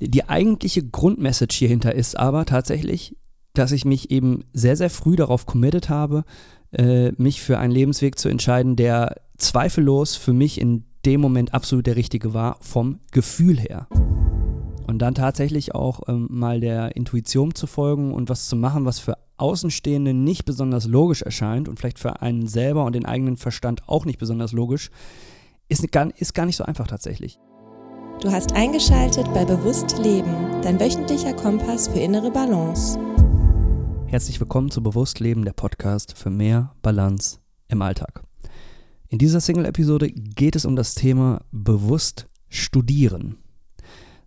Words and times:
Die 0.00 0.28
eigentliche 0.28 0.86
Grundmessage 0.86 1.56
hierhinter 1.56 1.94
ist 1.94 2.18
aber 2.18 2.44
tatsächlich, 2.44 3.16
dass 3.54 3.72
ich 3.72 3.84
mich 3.84 4.10
eben 4.10 4.44
sehr, 4.52 4.76
sehr 4.76 4.90
früh 4.90 5.16
darauf 5.16 5.46
committed 5.46 5.88
habe, 5.88 6.24
äh, 6.72 7.12
mich 7.12 7.40
für 7.40 7.58
einen 7.58 7.72
Lebensweg 7.72 8.18
zu 8.18 8.28
entscheiden, 8.28 8.76
der 8.76 9.16
zweifellos 9.38 10.16
für 10.16 10.32
mich 10.32 10.60
in 10.60 10.84
dem 11.04 11.20
Moment 11.20 11.54
absolut 11.54 11.86
der 11.86 11.96
richtige 11.96 12.34
war, 12.34 12.58
vom 12.60 13.00
Gefühl 13.10 13.58
her. 13.58 13.88
Und 14.86 14.98
dann 14.98 15.14
tatsächlich 15.14 15.74
auch 15.74 16.00
ähm, 16.08 16.26
mal 16.30 16.60
der 16.60 16.96
Intuition 16.96 17.54
zu 17.54 17.66
folgen 17.66 18.12
und 18.12 18.28
was 18.28 18.48
zu 18.48 18.56
machen, 18.56 18.84
was 18.84 18.98
für 18.98 19.16
Außenstehende 19.36 20.12
nicht 20.12 20.44
besonders 20.44 20.86
logisch 20.86 21.22
erscheint 21.22 21.68
und 21.68 21.78
vielleicht 21.78 21.98
für 21.98 22.20
einen 22.20 22.46
selber 22.46 22.84
und 22.84 22.94
den 22.94 23.06
eigenen 23.06 23.36
Verstand 23.36 23.88
auch 23.88 24.04
nicht 24.04 24.18
besonders 24.18 24.52
logisch, 24.52 24.90
ist 25.68 25.84
ist 25.84 26.34
gar 26.34 26.46
nicht 26.46 26.56
so 26.56 26.64
einfach 26.64 26.88
tatsächlich. 26.88 27.38
Du 28.20 28.30
hast 28.30 28.52
eingeschaltet 28.52 29.32
bei 29.32 29.46
Bewusst 29.46 29.96
Leben, 29.96 30.60
dein 30.60 30.78
wöchentlicher 30.78 31.32
Kompass 31.32 31.88
für 31.88 32.00
innere 32.00 32.30
Balance. 32.30 32.98
Herzlich 34.08 34.38
willkommen 34.38 34.70
zu 34.70 34.82
Bewusst 34.82 35.20
Leben, 35.20 35.42
der 35.46 35.54
Podcast 35.54 36.18
für 36.18 36.28
mehr 36.28 36.74
Balance 36.82 37.38
im 37.68 37.80
Alltag. 37.80 38.22
In 39.08 39.16
dieser 39.16 39.40
Single-Episode 39.40 40.10
geht 40.10 40.54
es 40.54 40.66
um 40.66 40.76
das 40.76 40.94
Thema 40.94 41.40
bewusst 41.50 42.26
studieren. 42.50 43.38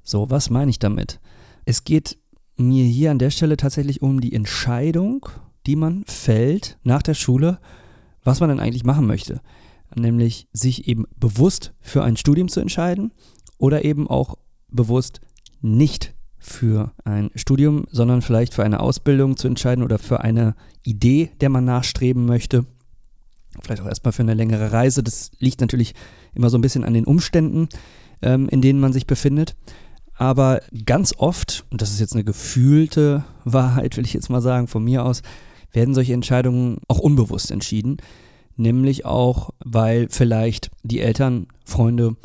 So, 0.01 0.27
was 0.31 0.49
meine 0.49 0.71
ich 0.71 0.79
damit? 0.79 1.19
Es 1.65 1.83
geht 1.83 2.17
mir 2.57 2.85
hier 2.85 3.11
an 3.11 3.19
der 3.19 3.29
Stelle 3.29 3.57
tatsächlich 3.57 4.01
um 4.01 4.21
die 4.21 4.33
Entscheidung, 4.33 5.29
die 5.67 5.75
man 5.75 6.03
fällt 6.07 6.79
nach 6.81 7.03
der 7.03 7.13
Schule, 7.13 7.59
was 8.23 8.39
man 8.39 8.49
denn 8.49 8.59
eigentlich 8.59 8.85
machen 8.85 9.05
möchte. 9.05 9.39
Nämlich 9.95 10.47
sich 10.51 10.87
eben 10.87 11.05
bewusst 11.15 11.75
für 11.79 12.03
ein 12.03 12.17
Studium 12.17 12.47
zu 12.47 12.59
entscheiden 12.59 13.11
oder 13.63 13.85
eben 13.85 14.09
auch 14.09 14.35
bewusst 14.67 15.21
nicht 15.61 16.13
für 16.37 16.91
ein 17.05 17.31
Studium, 17.33 17.85
sondern 17.89 18.21
vielleicht 18.21 18.53
für 18.53 18.65
eine 18.65 18.81
Ausbildung 18.81 19.37
zu 19.37 19.47
entscheiden 19.47 19.85
oder 19.85 19.99
für 19.99 20.19
eine 20.19 20.55
Idee, 20.83 21.31
der 21.39 21.47
man 21.47 21.63
nachstreben 21.63 22.25
möchte. 22.25 22.65
Vielleicht 23.61 23.81
auch 23.81 23.87
erstmal 23.87 24.11
für 24.11 24.23
eine 24.23 24.33
längere 24.33 24.73
Reise. 24.73 25.01
Das 25.01 25.31
liegt 25.39 25.61
natürlich 25.61 25.95
immer 26.35 26.49
so 26.49 26.57
ein 26.57 26.61
bisschen 26.61 26.83
an 26.83 26.93
den 26.93 27.05
Umständen, 27.05 27.69
ähm, 28.21 28.49
in 28.49 28.61
denen 28.61 28.81
man 28.81 28.91
sich 28.91 29.07
befindet. 29.07 29.55
Aber 30.17 30.59
ganz 30.85 31.13
oft, 31.17 31.63
und 31.69 31.81
das 31.81 31.91
ist 31.91 32.01
jetzt 32.01 32.15
eine 32.15 32.25
gefühlte 32.25 33.23
Wahrheit, 33.45 33.95
will 33.95 34.03
ich 34.03 34.13
jetzt 34.13 34.29
mal 34.29 34.41
sagen, 34.41 34.67
von 34.67 34.83
mir 34.83 35.05
aus, 35.05 35.21
werden 35.71 35.95
solche 35.95 36.13
Entscheidungen 36.13 36.79
auch 36.89 36.99
unbewusst 36.99 37.49
entschieden. 37.49 37.95
Nämlich 38.57 39.05
auch, 39.05 39.51
weil 39.63 40.09
vielleicht 40.09 40.69
die 40.83 40.99
Eltern, 40.99 41.47
Freunde 41.63 42.17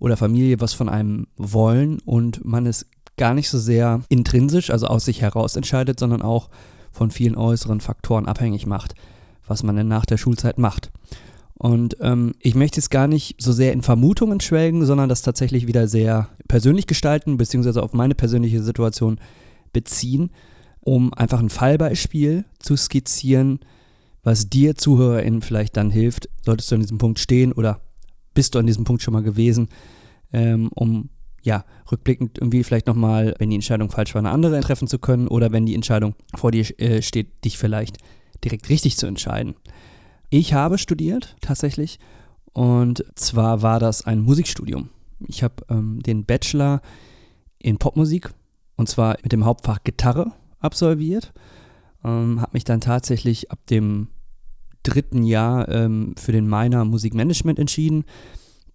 oder 0.00 0.16
Familie 0.16 0.60
was 0.60 0.72
von 0.72 0.88
einem 0.88 1.28
wollen 1.36 2.00
und 2.00 2.44
man 2.44 2.66
es 2.66 2.86
gar 3.16 3.34
nicht 3.34 3.50
so 3.50 3.58
sehr 3.58 4.02
intrinsisch, 4.08 4.70
also 4.70 4.86
aus 4.86 5.04
sich 5.04 5.20
heraus 5.20 5.54
entscheidet, 5.54 6.00
sondern 6.00 6.22
auch 6.22 6.48
von 6.90 7.10
vielen 7.10 7.36
äußeren 7.36 7.80
Faktoren 7.80 8.26
abhängig 8.26 8.66
macht, 8.66 8.94
was 9.46 9.62
man 9.62 9.76
denn 9.76 9.88
nach 9.88 10.06
der 10.06 10.16
Schulzeit 10.16 10.58
macht. 10.58 10.90
Und 11.54 11.98
ähm, 12.00 12.32
ich 12.40 12.54
möchte 12.54 12.80
es 12.80 12.88
gar 12.88 13.06
nicht 13.06 13.40
so 13.40 13.52
sehr 13.52 13.74
in 13.74 13.82
Vermutungen 13.82 14.40
schwelgen, 14.40 14.86
sondern 14.86 15.10
das 15.10 15.20
tatsächlich 15.20 15.66
wieder 15.66 15.86
sehr 15.86 16.30
persönlich 16.48 16.86
gestalten, 16.86 17.36
beziehungsweise 17.36 17.82
auf 17.82 17.92
meine 17.92 18.14
persönliche 18.14 18.62
Situation 18.62 19.20
beziehen, 19.74 20.30
um 20.80 21.12
einfach 21.12 21.38
ein 21.38 21.50
Fallbeispiel 21.50 22.46
zu 22.58 22.76
skizzieren, 22.76 23.60
was 24.22 24.48
dir 24.48 24.76
ZuhörerInnen 24.76 25.42
vielleicht 25.42 25.76
dann 25.76 25.90
hilft, 25.90 26.30
solltest 26.44 26.70
du 26.70 26.76
an 26.76 26.80
diesem 26.80 26.98
Punkt 26.98 27.18
stehen 27.18 27.52
oder 27.52 27.82
bist 28.34 28.54
du 28.54 28.58
an 28.58 28.66
diesem 28.66 28.84
Punkt 28.84 29.02
schon 29.02 29.14
mal 29.14 29.22
gewesen, 29.22 29.68
ähm, 30.32 30.70
um 30.74 31.10
ja, 31.42 31.64
rückblickend 31.90 32.38
irgendwie 32.38 32.64
vielleicht 32.64 32.86
nochmal, 32.86 33.34
wenn 33.38 33.50
die 33.50 33.56
Entscheidung 33.56 33.90
falsch 33.90 34.14
war, 34.14 34.20
eine 34.20 34.30
andere 34.30 34.60
treffen 34.60 34.88
zu 34.88 34.98
können 34.98 35.26
oder 35.26 35.52
wenn 35.52 35.66
die 35.66 35.74
Entscheidung 35.74 36.14
vor 36.34 36.50
dir 36.50 36.64
äh, 36.78 37.02
steht, 37.02 37.44
dich 37.44 37.58
vielleicht 37.58 37.96
direkt 38.44 38.68
richtig 38.68 38.96
zu 38.96 39.06
entscheiden. 39.06 39.54
Ich 40.28 40.52
habe 40.52 40.78
studiert, 40.78 41.36
tatsächlich. 41.40 41.98
Und 42.52 43.04
zwar 43.14 43.62
war 43.62 43.80
das 43.80 44.04
ein 44.04 44.20
Musikstudium. 44.20 44.90
Ich 45.26 45.42
habe 45.42 45.54
ähm, 45.68 46.02
den 46.02 46.24
Bachelor 46.24 46.80
in 47.58 47.78
Popmusik 47.78 48.30
und 48.76 48.88
zwar 48.88 49.16
mit 49.22 49.32
dem 49.32 49.44
Hauptfach 49.44 49.82
Gitarre 49.84 50.32
absolviert. 50.58 51.32
Ähm, 52.04 52.40
habe 52.40 52.52
mich 52.54 52.64
dann 52.64 52.80
tatsächlich 52.80 53.50
ab 53.50 53.58
dem 53.68 54.08
dritten 54.82 55.22
Jahr 55.22 55.68
ähm, 55.68 56.14
für 56.18 56.32
den 56.32 56.48
Minor 56.48 56.84
Musikmanagement 56.84 57.58
entschieden, 57.58 58.04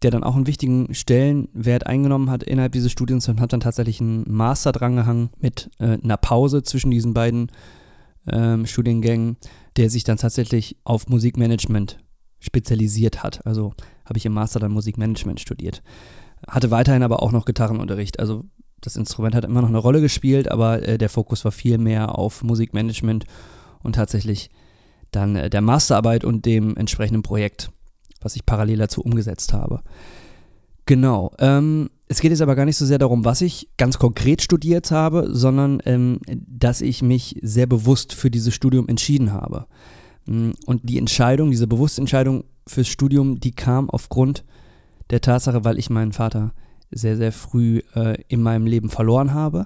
der 0.02 0.12
dann 0.12 0.24
auch 0.24 0.36
einen 0.36 0.48
wichtigen 0.48 0.94
Stellenwert 0.94 1.88
eingenommen 1.88 2.30
hat 2.30 2.44
innerhalb 2.44 2.74
dieses 2.74 2.92
Studiums 2.92 3.28
und 3.28 3.40
hat 3.40 3.54
dann 3.54 3.60
tatsächlich 3.60 4.02
einen 4.02 4.24
Master 4.28 4.72
drangehangen 4.72 5.30
mit 5.40 5.70
äh, 5.80 5.98
einer 6.04 6.18
Pause 6.18 6.64
zwischen 6.64 6.92
diesen 6.92 7.14
beiden 7.14 7.52
ähm, 8.28 8.66
Studiengängen, 8.66 9.38
der 9.78 9.90
sich 9.90 10.04
dann 10.04 10.18
tatsächlich 10.18 10.78
auf 10.84 11.08
Musikmanagement 11.08 11.98
spezialisiert 12.40 13.24
hat. 13.24 13.46
Also 13.46 13.74
habe 14.06 14.18
ich 14.18 14.26
im 14.26 14.34
Master 14.34 14.60
dann 14.60 14.72
Musikmanagement 14.72 15.40
studiert. 15.40 15.82
Hatte 16.48 16.72
weiterhin 16.72 17.04
aber 17.04 17.24
auch 17.24 17.32
noch 17.32 17.46
Gitarrenunterricht. 17.46 18.20
Also 18.20 18.46
das 18.82 18.96
Instrument 18.96 19.34
hat 19.34 19.46
immer 19.46 19.62
noch 19.62 19.70
eine 19.70 19.80
Rolle 19.80 20.02
gespielt, 20.02 20.52
aber 20.52 20.88
äh, 20.88 20.98
der 20.98 21.10
Fokus 21.10 21.44
war 21.46 21.52
viel 21.52 21.78
mehr 21.78 22.18
auf 22.18 22.44
Musikmanagement 22.44 23.26
und 23.82 23.96
tatsächlich 23.96 24.50
dann 25.16 25.36
äh, 25.36 25.50
der 25.50 25.62
Masterarbeit 25.62 26.24
und 26.24 26.46
dem 26.46 26.76
entsprechenden 26.78 27.24
Projekt, 27.24 27.72
was 28.22 28.36
ich 28.36 28.46
parallel 28.46 28.78
dazu 28.78 29.02
umgesetzt 29.02 29.54
habe. 29.54 29.82
Genau. 30.86 31.32
Ähm, 31.40 31.90
es 32.08 32.22
geht 32.22 32.32
jetzt 32.32 32.42
aber 32.42 32.56
gar 32.56 32.66
nicht 32.66 32.78
so 32.78 32.86
sehr 32.86 33.00
darum, 33.00 33.26
was 33.26 33.42
ich 33.42 33.70
ganz 33.78 33.98
konkret 33.98 34.42
studiert 34.42 34.92
habe, 34.92 35.28
sondern 35.32 35.82
ähm, 35.86 36.20
dass 36.28 36.82
ich 36.82 37.02
mich 37.02 37.40
sehr 37.42 37.66
bewusst 37.66 38.14
für 38.14 38.30
dieses 38.30 38.54
Studium 38.54 38.88
entschieden 38.88 39.34
habe. 39.34 39.66
Mm, 40.28 40.52
und 40.66 40.88
die 40.88 41.00
Entscheidung, 41.00 41.50
diese 41.50 41.68
bewusste 41.68 42.02
Entscheidung 42.02 42.44
fürs 42.68 42.88
Studium, 42.88 43.40
die 43.40 43.52
kam 43.52 43.90
aufgrund 43.90 44.44
der 45.10 45.22
Tatsache, 45.22 45.64
weil 45.66 45.80
ich 45.80 45.90
meinen 45.90 46.14
Vater 46.14 46.54
sehr, 46.92 47.18
sehr 47.18 47.32
früh 47.32 47.82
äh, 47.96 48.18
in 48.28 48.42
meinem 48.42 48.68
Leben 48.68 48.90
verloren 48.90 49.34
habe. 49.34 49.66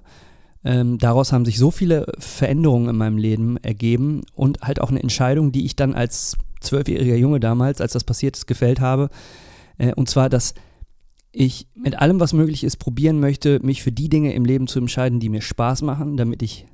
Ähm, 0.64 0.98
daraus 0.98 1.32
haben 1.32 1.46
sich 1.46 1.58
so 1.58 1.72
viele 1.72 2.06
Veränderungen 2.20 2.90
in 2.90 2.98
meinem 2.98 3.18
Leben 3.18 3.58
ergeben 3.58 4.24
und 4.34 4.62
halt 4.62 4.82
auch 4.82 4.90
eine 4.90 5.02
Entscheidung, 5.02 5.52
die 5.52 5.66
ich 5.66 5.76
dann 5.76 5.94
als 5.94 6.36
zwölfjähriger 6.60 7.16
Junge 7.16 7.40
damals, 7.40 7.80
als 7.80 7.94
das 7.94 8.04
passiert 8.04 8.36
ist, 8.36 8.48
gefällt 8.48 8.80
habe. 8.82 9.10
Äh, 9.78 9.94
und 9.94 10.10
zwar, 10.10 10.30
dass 10.30 10.54
ich 11.32 11.68
mit 11.76 12.00
allem, 12.00 12.20
was 12.20 12.34
möglich 12.34 12.64
ist, 12.64 12.78
probieren 12.78 13.20
möchte, 13.20 13.60
mich 13.62 13.84
für 13.84 13.92
die 13.92 14.10
Dinge 14.10 14.34
im 14.34 14.46
Leben 14.46 14.68
zu 14.68 14.80
entscheiden, 14.80 15.20
die 15.20 15.30
mir 15.30 15.42
Spaß 15.42 15.84
machen, 15.84 16.18
damit 16.18 16.42
ich, 16.42 16.66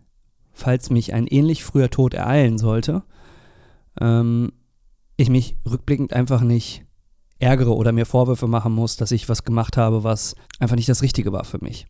falls 0.54 0.90
mich 0.90 1.14
ein 1.14 1.28
ähnlich 1.28 1.64
früher 1.64 1.90
Tod 1.90 2.14
ereilen 2.14 2.58
sollte, 2.58 3.04
ähm, 4.00 4.52
ich 5.18 5.30
mich 5.30 5.58
rückblickend 5.70 6.14
einfach 6.14 6.42
nicht 6.42 6.84
ärgere 7.38 7.76
oder 7.76 7.92
mir 7.92 8.06
Vorwürfe 8.06 8.48
machen 8.48 8.74
muss, 8.74 8.98
dass 8.98 9.12
ich 9.12 9.30
was 9.30 9.44
gemacht 9.44 9.78
habe, 9.78 10.04
was 10.04 10.36
einfach 10.60 10.76
nicht 10.76 10.90
das 10.90 11.02
Richtige 11.02 11.32
war 11.32 11.44
für 11.44 11.60
mich. 11.62 11.86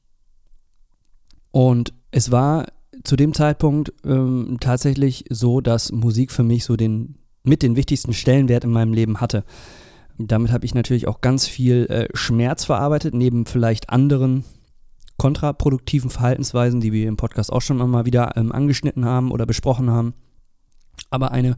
Und 1.55 1.93
es 2.11 2.31
war 2.31 2.65
zu 3.05 3.15
dem 3.15 3.33
Zeitpunkt 3.33 3.93
ähm, 4.03 4.57
tatsächlich 4.59 5.23
so, 5.29 5.61
dass 5.61 5.93
Musik 5.93 6.33
für 6.33 6.43
mich 6.43 6.65
so 6.65 6.75
den 6.75 7.15
mit 7.43 7.63
den 7.63 7.77
wichtigsten 7.77 8.11
Stellenwert 8.11 8.65
in 8.65 8.73
meinem 8.73 8.91
Leben 8.91 9.21
hatte. 9.21 9.45
Damit 10.17 10.51
habe 10.51 10.65
ich 10.65 10.75
natürlich 10.75 11.07
auch 11.07 11.21
ganz 11.21 11.47
viel 11.47 11.85
äh, 11.85 12.09
Schmerz 12.13 12.65
verarbeitet, 12.65 13.13
neben 13.13 13.45
vielleicht 13.45 13.89
anderen 13.89 14.43
kontraproduktiven 15.15 16.09
Verhaltensweisen, 16.09 16.81
die 16.81 16.91
wir 16.91 17.07
im 17.07 17.15
Podcast 17.15 17.53
auch 17.53 17.61
schon 17.61 17.77
mal 17.77 18.05
wieder 18.05 18.35
ähm, 18.35 18.51
angeschnitten 18.51 19.05
haben 19.05 19.31
oder 19.31 19.45
besprochen 19.45 19.89
haben. 19.89 20.13
Aber 21.09 21.31
eine, 21.31 21.55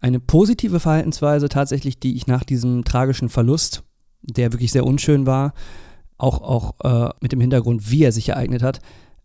eine 0.00 0.20
positive 0.20 0.80
Verhaltensweise 0.80 1.50
tatsächlich, 1.50 2.00
die 2.00 2.16
ich 2.16 2.26
nach 2.26 2.44
diesem 2.44 2.82
tragischen 2.84 3.28
Verlust, 3.28 3.82
der 4.22 4.54
wirklich 4.54 4.72
sehr 4.72 4.86
unschön 4.86 5.26
war, 5.26 5.52
auch, 6.22 6.42
auch 6.42 6.74
äh, 6.84 7.12
mit 7.20 7.32
dem 7.32 7.40
Hintergrund, 7.40 7.90
wie 7.90 8.04
er 8.04 8.12
sich 8.12 8.28
ereignet 8.28 8.62
hat, 8.62 8.80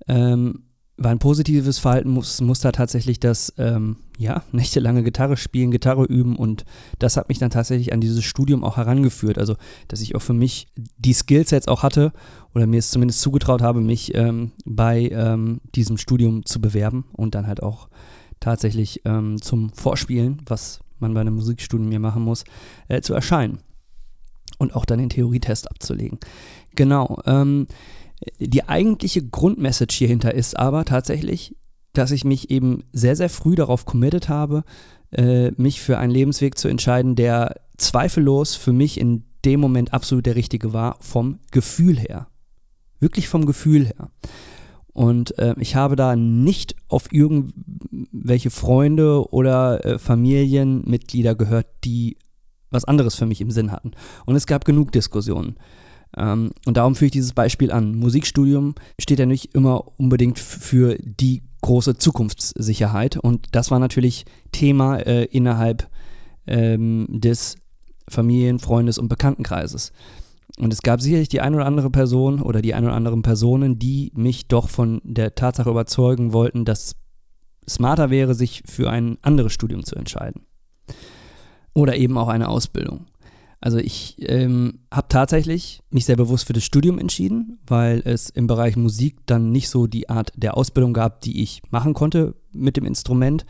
ähm, 0.08 0.64
war 1.00 1.12
ein 1.12 1.20
positives 1.20 1.78
Verhaltensmuster 1.78 2.72
tatsächlich 2.72 3.20
das, 3.20 3.54
ähm, 3.60 3.98
ja, 4.18 4.42
nächtelange 4.52 5.04
Gitarre 5.04 5.38
spielen, 5.38 5.70
Gitarre 5.70 6.06
üben 6.06 6.36
und 6.36 6.66
das 6.98 7.18
hat 7.18 7.30
mich 7.30 7.38
dann 7.38 7.52
tatsächlich 7.52 7.94
an 7.94 8.02
dieses 8.02 8.24
Studium 8.24 8.64
auch 8.64 8.78
herangeführt. 8.78 9.38
Also, 9.38 9.56
dass 9.88 10.02
ich 10.02 10.16
auch 10.16 10.22
für 10.22 10.34
mich 10.34 10.68
die 10.98 11.14
Skillsets 11.14 11.68
auch 11.68 11.84
hatte 11.84 12.14
oder 12.56 12.66
mir 12.66 12.80
es 12.80 12.90
zumindest 12.90 13.22
zugetraut 13.22 13.62
habe, 13.62 13.82
mich 13.82 14.16
ähm, 14.16 14.52
bei 14.66 15.10
ähm, 15.10 15.62
diesem 15.76 15.98
Studium 15.98 16.46
zu 16.46 16.60
bewerben 16.60 17.06
und 17.14 17.36
dann 17.36 17.46
halt 17.46 17.62
auch 17.62 17.90
tatsächlich 18.40 19.02
ähm, 19.06 19.40
zum 19.40 19.70
Vorspielen, 19.74 20.42
was 20.48 20.80
man 21.00 21.14
bei 21.14 21.22
einem 21.22 21.36
Musikstudium 21.36 21.92
hier 21.92 22.00
machen 22.00 22.24
muss, 22.24 22.44
äh, 22.88 23.02
zu 23.02 23.14
erscheinen 23.14 23.60
und 24.58 24.76
auch 24.76 24.86
dann 24.86 25.00
den 25.00 25.10
Theorietest 25.10 25.70
abzulegen. 25.70 26.20
Genau. 26.78 27.20
Ähm, 27.26 27.68
die 28.40 28.68
eigentliche 28.68 29.28
Grundmessage 29.28 29.94
hierhinter 29.98 30.34
ist 30.34 30.58
aber 30.58 30.86
tatsächlich, 30.86 31.58
dass 31.92 32.12
ich 32.12 32.24
mich 32.24 32.50
eben 32.50 32.84
sehr, 32.94 33.18
sehr 33.18 33.30
früh 33.30 33.56
darauf 33.56 33.86
committed 33.86 34.30
habe, 34.30 34.64
äh, 35.12 35.52
mich 35.52 35.82
für 35.82 35.98
einen 35.98 36.12
Lebensweg 36.12 36.58
zu 36.58 36.68
entscheiden, 36.70 37.16
der 37.16 37.56
zweifellos 37.78 38.56
für 38.56 38.74
mich 38.74 39.00
in 39.00 39.24
dem 39.44 39.60
Moment 39.60 39.94
absolut 39.94 40.26
der 40.26 40.36
richtige 40.36 40.74
war, 40.74 40.98
vom 41.02 41.40
Gefühl 41.52 42.00
her. 42.00 42.28
Wirklich 43.00 43.28
vom 43.28 43.46
Gefühl 43.46 43.86
her. 43.86 44.12
Und 44.94 45.38
äh, 45.38 45.56
ich 45.60 45.76
habe 45.76 45.96
da 45.96 46.16
nicht 46.16 46.76
auf 46.88 47.12
irgendwelche 47.12 48.50
Freunde 48.50 49.32
oder 49.32 49.86
äh, 49.86 50.00
Familienmitglieder 50.00 51.36
gehört, 51.36 51.68
die 51.84 52.18
was 52.70 52.86
anderes 52.86 53.16
für 53.16 53.26
mich 53.26 53.42
im 53.42 53.52
Sinn 53.52 53.72
hatten. 53.72 53.92
Und 54.26 54.36
es 54.36 54.48
gab 54.48 54.66
genug 54.66 54.92
Diskussionen. 54.92 55.56
Ähm, 56.18 56.52
und 56.66 56.78
darum 56.78 56.96
führe 56.96 57.08
ich 57.08 57.12
dieses 57.12 57.34
Beispiel 57.34 57.72
an. 57.72 57.96
Musikstudium 57.96 58.76
steht 59.00 59.20
ja 59.20 59.26
nicht 59.26 59.54
immer 59.54 59.84
unbedingt 60.00 60.40
für 60.40 60.98
die 61.00 61.44
große 61.62 61.98
Zukunftssicherheit. 61.98 63.18
Und 63.18 63.48
das 63.52 63.72
war 63.72 63.80
natürlich 63.80 64.26
Thema 64.52 64.98
äh, 64.98 65.26
innerhalb 65.26 65.90
ähm, 66.48 67.08
des 67.10 67.56
Familien-, 68.10 68.60
Freundes- 68.60 68.98
und 68.98 69.10
Bekanntenkreises. 69.10 69.92
Und 70.58 70.74
es 70.74 70.82
gab 70.82 71.02
sicherlich 71.02 71.30
die 71.30 71.42
eine 71.42 71.58
oder 71.58 71.66
andere 71.66 71.92
Person 71.92 72.42
oder 72.42 72.62
die 72.62 72.74
ein 72.74 72.84
oder 72.84 72.96
anderen 72.96 73.22
Personen, 73.22 73.78
die 73.78 74.12
mich 74.16 74.48
doch 74.48 74.70
von 74.70 75.02
der 75.04 75.36
Tatsache 75.36 75.70
überzeugen 75.70 76.34
wollten, 76.34 76.66
dass 76.66 76.96
smarter 77.70 78.10
wäre, 78.10 78.34
sich 78.34 78.64
für 78.66 78.90
ein 78.90 79.18
anderes 79.22 79.54
Studium 79.54 79.84
zu 79.84 79.96
entscheiden. 79.96 80.46
Oder 81.74 81.96
eben 81.98 82.18
auch 82.18 82.30
eine 82.30 82.48
Ausbildung. 82.48 83.06
Also 83.60 83.80
ich 83.80 84.16
ähm, 84.20 84.80
habe 84.94 85.08
tatsächlich 85.10 85.82
mich 85.90 86.06
sehr 86.06 86.16
bewusst 86.16 86.46
für 86.46 86.54
das 86.54 86.64
Studium 86.64 87.00
entschieden, 87.00 87.60
weil 87.66 88.02
es 88.06 88.30
im 88.30 88.46
Bereich 88.46 88.76
Musik 88.76 89.18
dann 89.26 89.52
nicht 89.52 89.70
so 89.70 89.88
die 89.88 90.10
Art 90.10 90.32
der 90.36 90.58
Ausbildung 90.58 90.94
gab, 90.94 91.22
die 91.22 91.42
ich 91.42 91.62
machen 91.72 91.94
konnte 91.94 92.36
mit 92.52 92.78
dem 92.78 92.86
Instrument. 92.86 93.46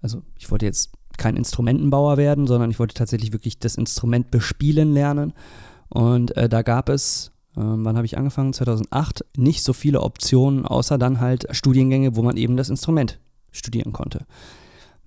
Also 0.00 0.22
ich 0.38 0.50
wollte 0.50 0.64
jetzt 0.64 0.92
kein 1.18 1.36
Instrumentenbauer 1.36 2.16
werden, 2.16 2.46
sondern 2.46 2.70
ich 2.70 2.78
wollte 2.78 2.94
tatsächlich 2.94 3.32
wirklich 3.32 3.58
das 3.58 3.76
Instrument 3.76 4.30
bespielen 4.30 4.92
lernen. 4.92 5.34
Und 5.88 6.36
äh, 6.36 6.48
da 6.48 6.62
gab 6.62 6.88
es, 6.88 7.30
äh, 7.56 7.60
wann 7.60 7.96
habe 7.96 8.06
ich 8.06 8.16
angefangen? 8.16 8.52
2008, 8.52 9.24
nicht 9.36 9.62
so 9.62 9.72
viele 9.72 10.00
Optionen, 10.00 10.64
außer 10.64 10.96
dann 10.96 11.20
halt 11.20 11.46
Studiengänge, 11.54 12.16
wo 12.16 12.22
man 12.22 12.36
eben 12.36 12.56
das 12.56 12.70
Instrument 12.70 13.20
studieren 13.52 13.92
konnte. 13.92 14.26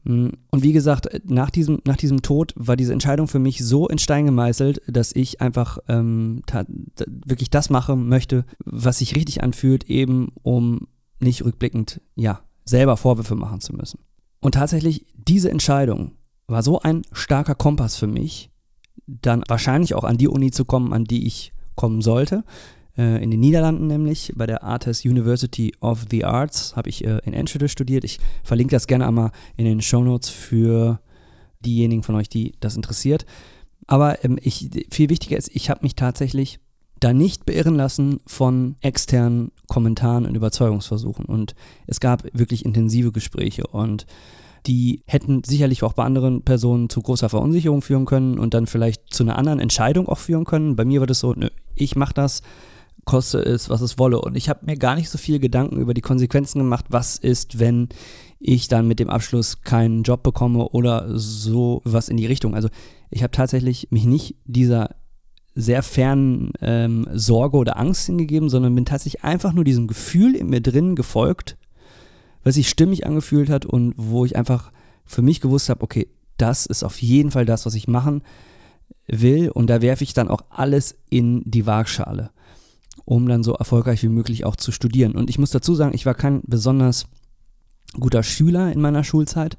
Mm, 0.08 0.30
und 0.52 0.64
wie 0.64 0.72
gesagt, 0.72 1.10
nach 1.26 1.50
diesem, 1.50 1.82
nach 1.86 1.98
diesem 1.98 2.22
Tod 2.22 2.54
war 2.56 2.78
diese 2.78 2.94
Entscheidung 2.94 3.28
für 3.28 3.40
mich 3.40 3.64
so 3.64 3.88
in 3.88 3.98
Stein 3.98 4.26
gemeißelt, 4.26 4.82
dass 4.88 5.14
ich 5.14 5.42
einfach 5.42 5.80
ähm, 5.90 6.42
wirklich 7.26 7.50
das 7.50 7.70
machen 7.70 8.08
möchte, 8.08 8.46
was 8.64 9.00
sich 9.00 9.16
richtig 9.16 9.44
anfühlt, 9.44 9.84
eben 9.90 10.30
um 10.44 10.88
nicht 11.20 11.44
rückblickend, 11.44 12.02
ja, 12.16 12.42
selber 12.64 12.96
Vorwürfe 12.96 13.36
machen 13.36 13.60
zu 13.60 13.74
müssen. 13.74 14.00
Und 14.40 14.54
tatsächlich, 14.54 15.06
diese 15.16 15.52
Entscheidung 15.52 16.14
war 16.48 16.64
so 16.64 16.80
ein 16.80 17.02
starker 17.12 17.56
Kompass 17.56 17.98
für 17.98 18.08
mich, 18.08 18.50
dann 19.08 19.44
wahrscheinlich 19.48 19.94
auch 19.94 20.04
an 20.04 20.18
die 20.18 20.28
Uni 20.28 20.52
zu 20.52 20.64
kommen, 20.64 20.94
an 20.94 21.04
die 21.04 21.26
ich 21.26 21.54
kommen 21.76 22.02
sollte, 22.02 22.44
äh, 22.98 23.24
in 23.24 23.32
den 23.32 23.40
Niederlanden 23.40 23.88
nämlich, 23.88 24.34
bei 24.36 24.46
der 24.46 24.64
Artes 24.64 25.06
University 25.06 25.74
of 25.80 26.06
the 26.10 26.26
Arts, 26.26 26.76
habe 26.76 26.90
ich 26.90 27.06
äh, 27.06 27.20
in 27.26 27.34
Enschede 27.34 27.70
studiert. 27.70 28.04
Ich 28.04 28.20
verlinke 28.44 28.76
das 28.76 28.88
gerne 28.88 29.08
einmal 29.08 29.32
in 29.56 29.66
den 29.66 29.82
Show 29.82 30.04
Notes 30.04 30.30
für 30.30 31.00
diejenigen 31.66 32.04
von 32.04 32.16
euch, 32.16 32.30
die 32.30 32.54
das 32.60 32.76
interessiert. 32.76 33.26
Aber 33.88 34.24
ähm, 34.24 34.38
ich, 34.42 34.70
viel 34.92 35.10
wichtiger 35.10 35.38
ist, 35.38 35.50
ich 35.54 35.70
habe 35.70 35.82
mich 35.84 35.96
tatsächlich 35.96 36.60
da 37.00 37.14
nicht 37.14 37.46
beirren 37.46 37.76
lassen 37.76 38.20
von 38.26 38.76
externen 38.82 39.52
Kommentaren 39.68 40.26
und 40.26 40.36
Überzeugungsversuchen. 40.36 41.26
Und 41.26 41.56
es 41.86 42.00
gab 42.00 42.24
wirklich 42.34 42.66
intensive 42.66 43.12
Gespräche 43.12 43.68
und 43.68 44.06
die 44.66 45.02
hätten 45.06 45.44
sicherlich 45.46 45.84
auch 45.84 45.94
bei 45.94 46.04
anderen 46.04 46.42
Personen 46.42 46.90
zu 46.90 47.02
großer 47.02 47.30
Verunsicherung 47.30 47.82
führen 47.82 48.06
können 48.06 48.38
und 48.38 48.54
dann 48.54 48.68
vielleicht 48.68 49.14
zu 49.14 49.24
einer 49.24 49.38
anderen 49.38 49.60
Entscheidung 49.60 50.10
auch 50.10 50.18
führen 50.18 50.44
können. 50.44 50.76
Bei 50.76 50.84
mir 50.84 51.00
war 51.00 51.08
das 51.08 51.20
so, 51.20 51.34
nö, 51.34 51.50
ich 51.76 51.96
mache 51.96 52.14
das, 52.14 52.42
koste 53.08 53.40
es, 53.40 53.70
was 53.72 53.82
es 53.82 53.98
wolle. 53.98 54.22
Und 54.22 54.38
ich 54.38 54.50
habe 54.50 54.66
mir 54.68 54.78
gar 54.78 54.96
nicht 54.96 55.10
so 55.10 55.18
viel 55.18 55.40
Gedanken 55.40 55.80
über 55.80 55.96
die 55.96 56.02
Konsequenzen 56.02 56.60
gemacht, 56.60 56.86
was 56.90 57.18
ist, 57.18 57.58
wenn 57.58 57.90
ich 58.40 58.68
dann 58.68 58.88
mit 58.88 59.00
dem 59.00 59.10
Abschluss 59.10 59.64
keinen 59.64 60.04
Job 60.04 60.22
bekomme 60.22 60.70
oder 60.70 61.18
so 61.18 61.82
was 61.84 62.10
in 62.10 62.18
die 62.18 62.28
Richtung. 62.28 62.54
Also 62.54 62.70
ich 63.10 63.24
habe 63.24 63.32
tatsächlich 63.32 63.88
mich 63.90 64.06
nicht 64.06 64.36
dieser 64.46 64.96
sehr 65.56 65.82
fernen 65.82 66.52
ähm, 66.62 67.08
Sorge 67.14 67.58
oder 67.58 67.80
Angst 67.80 68.06
hingegeben, 68.06 68.50
sondern 68.50 68.76
bin 68.76 68.86
tatsächlich 68.86 69.24
einfach 69.24 69.54
nur 69.54 69.64
diesem 69.64 69.88
Gefühl 69.88 70.36
in 70.36 70.50
mir 70.50 70.62
drin 70.62 70.96
gefolgt, 70.96 71.58
was 72.44 72.56
sich 72.56 72.70
stimmig 72.70 73.08
angefühlt 73.08 73.50
hat 73.50 73.66
und 73.66 73.96
wo 73.98 74.24
ich 74.24 74.36
einfach 74.36 74.72
für 75.04 75.24
mich 75.24 75.42
gewusst 75.42 75.70
habe, 75.70 75.82
okay, 75.82 76.10
das 76.38 76.68
ist 76.68 76.84
auf 76.84 77.02
jeden 77.02 77.32
Fall 77.32 77.46
das, 77.46 77.66
was 77.66 77.74
ich 77.74 77.88
machen 77.88 78.22
will 79.08 79.50
und 79.50 79.68
da 79.68 79.82
werfe 79.82 80.04
ich 80.04 80.14
dann 80.14 80.28
auch 80.28 80.42
alles 80.50 80.96
in 81.10 81.42
die 81.46 81.66
Waagschale 81.66 82.30
um 83.06 83.28
dann 83.28 83.44
so 83.44 83.54
erfolgreich 83.54 84.04
wie 84.04 84.10
möglich 84.10 84.46
auch 84.46 84.56
zu 84.56 84.72
studieren. 84.72 85.14
Und 85.14 85.30
ich 85.30 85.40
muss 85.40 85.52
dazu 85.52 85.76
sagen, 85.76 85.96
ich 85.96 86.06
war 86.06 86.14
kein 86.14 86.42
besonders 86.46 87.06
guter 87.94 88.24
Schüler 88.24 88.72
in 88.72 88.82
meiner 88.82 89.04
Schulzeit. 89.04 89.58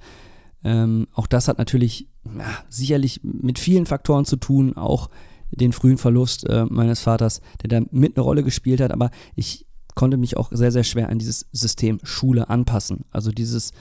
Ähm, 0.64 1.06
auch 1.12 1.26
das 1.26 1.48
hat 1.48 1.58
natürlich 1.58 2.08
ja, 2.24 2.44
sicherlich 2.68 3.20
mit 3.22 3.58
vielen 3.58 3.86
Faktoren 3.86 4.24
zu 4.24 4.36
tun, 4.36 4.76
auch 4.76 5.08
den 5.50 5.72
frühen 5.72 5.98
Verlust 5.98 6.46
äh, 6.48 6.66
meines 6.68 7.00
Vaters, 7.00 7.40
der 7.62 7.80
da 7.80 7.86
mit 7.90 8.16
eine 8.16 8.24
Rolle 8.24 8.42
gespielt 8.42 8.80
hat. 8.80 8.92
Aber 8.92 9.10
ich 9.34 9.66
konnte 9.94 10.16
mich 10.16 10.36
auch 10.36 10.50
sehr, 10.52 10.72
sehr 10.72 10.84
schwer 10.84 11.08
an 11.08 11.18
dieses 11.18 11.46
System 11.52 11.98
Schule 12.02 12.48
anpassen. 12.48 13.04
Also 13.10 13.30
dieses 13.30 13.72